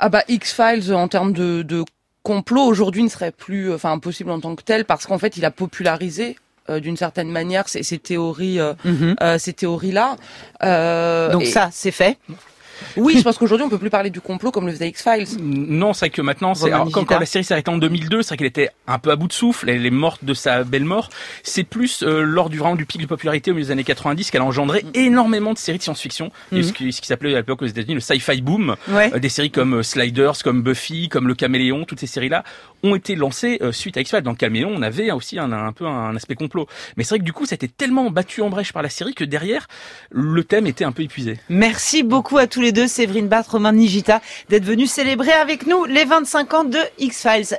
Ah 0.00 0.08
bah 0.08 0.24
X-Files 0.28 0.92
en 0.92 1.08
termes 1.08 1.32
de, 1.32 1.62
de 1.62 1.84
complot 2.22 2.64
aujourd'hui 2.64 3.02
ne 3.02 3.08
serait 3.08 3.30
plus 3.30 3.72
enfin 3.72 3.92
impossible 3.92 4.30
en 4.30 4.40
tant 4.40 4.56
que 4.56 4.62
tel 4.62 4.84
parce 4.84 5.06
qu'en 5.06 5.18
fait 5.18 5.36
il 5.36 5.44
a 5.44 5.50
popularisé 5.50 6.36
euh, 6.68 6.80
d'une 6.80 6.96
certaine 6.96 7.30
manière 7.30 7.68
ces, 7.68 7.82
ces 7.82 7.98
théories 7.98 8.58
euh, 8.58 8.74
mhm. 8.84 9.16
euh, 9.22 9.38
ces 9.38 9.52
théories 9.52 9.92
là 9.92 10.16
donc 11.30 11.46
ça 11.46 11.68
c'est 11.72 11.92
fait 11.92 12.18
oui, 12.96 13.14
je 13.18 13.22
pense 13.22 13.38
qu'aujourd'hui 13.38 13.66
on 13.66 13.70
peut 13.70 13.78
plus 13.78 13.90
parler 13.90 14.10
du 14.10 14.20
complot 14.20 14.50
comme 14.50 14.66
le 14.66 14.72
faisait 14.72 14.88
X-Files. 14.88 15.26
Non, 15.40 15.92
c'est 15.92 16.10
que 16.10 16.22
maintenant, 16.22 16.54
c'est 16.54 16.70
quand, 16.70 17.10
la 17.10 17.26
série 17.26 17.44
s'est 17.44 17.54
arrêtée 17.54 17.70
en 17.70 17.78
2002, 17.78 18.22
c'est 18.22 18.28
vrai 18.28 18.36
qu'elle 18.38 18.46
était 18.46 18.70
un 18.86 18.98
peu 18.98 19.10
à 19.10 19.16
bout 19.16 19.28
de 19.28 19.32
souffle, 19.32 19.68
elle 19.68 19.84
est 19.84 19.90
morte 19.90 20.24
de 20.24 20.34
sa 20.34 20.64
belle 20.64 20.84
mort. 20.84 21.10
C'est 21.42 21.64
plus 21.64 22.02
euh, 22.02 22.22
lors 22.22 22.50
du 22.50 22.58
vraiment 22.58 22.76
du 22.76 22.86
pic 22.86 23.00
de 23.00 23.06
popularité 23.06 23.50
au 23.50 23.54
milieu 23.54 23.66
des 23.66 23.72
années 23.72 23.84
90 23.84 24.30
qu'elle 24.30 24.40
a 24.40 24.44
engendré 24.44 24.82
mm. 24.82 24.90
énormément 24.94 25.52
de 25.52 25.58
séries 25.58 25.78
de 25.78 25.82
science-fiction, 25.82 26.30
mm. 26.52 26.62
ce 26.62 26.72
qui, 26.72 26.92
s'appelait 26.92 27.34
à 27.34 27.38
l'époque 27.38 27.62
aux 27.62 27.66
États-Unis 27.66 27.94
le 27.94 28.00
sci-fi 28.00 28.40
boom, 28.40 28.76
euh, 28.88 29.18
des 29.18 29.28
séries 29.28 29.50
comme 29.50 29.78
euh, 29.78 29.82
Sliders, 29.82 30.42
comme 30.42 30.62
Buffy, 30.62 31.08
comme 31.08 31.28
Le 31.28 31.34
Caméléon, 31.34 31.84
toutes 31.84 32.00
ces 32.00 32.06
séries-là 32.06 32.44
ont 32.82 32.94
été 32.94 33.14
lancées 33.14 33.60
suite 33.72 33.98
à 33.98 34.00
X-Files. 34.00 34.22
Dans 34.22 34.30
le 34.30 34.36
Caméléon, 34.36 34.72
on 34.74 34.80
avait 34.80 35.10
aussi 35.10 35.38
un, 35.38 35.52
un 35.52 35.72
peu 35.72 35.86
un, 35.86 36.16
aspect 36.16 36.34
complot. 36.34 36.66
Mais 36.96 37.04
c'est 37.04 37.10
vrai 37.10 37.18
que 37.18 37.24
du 37.24 37.32
coup, 37.32 37.44
ça 37.44 37.52
a 37.52 37.56
été 37.56 37.68
tellement 37.68 38.10
battu 38.10 38.40
en 38.40 38.48
brèche 38.48 38.72
par 38.72 38.82
la 38.82 38.88
série 38.88 39.14
que 39.14 39.24
derrière, 39.24 39.66
le 40.10 40.42
thème 40.44 40.66
était 40.66 40.84
un 40.84 40.92
peu 40.92 41.02
épuisé. 41.02 41.38
Merci 41.48 42.02
beaucoup 42.02 42.38
à 42.38 42.46
tous 42.46 42.62
les 42.62 42.69
deux, 42.72 42.86
Séverine 42.86 43.28
Barth, 43.28 43.48
Romain 43.48 43.72
Nigita, 43.72 44.20
d'être 44.48 44.64
venus 44.64 44.90
célébrer 44.90 45.32
avec 45.32 45.66
nous 45.66 45.84
les 45.84 46.04
25 46.04 46.54
ans 46.54 46.64
de 46.64 46.78
X-Files. 46.98 47.58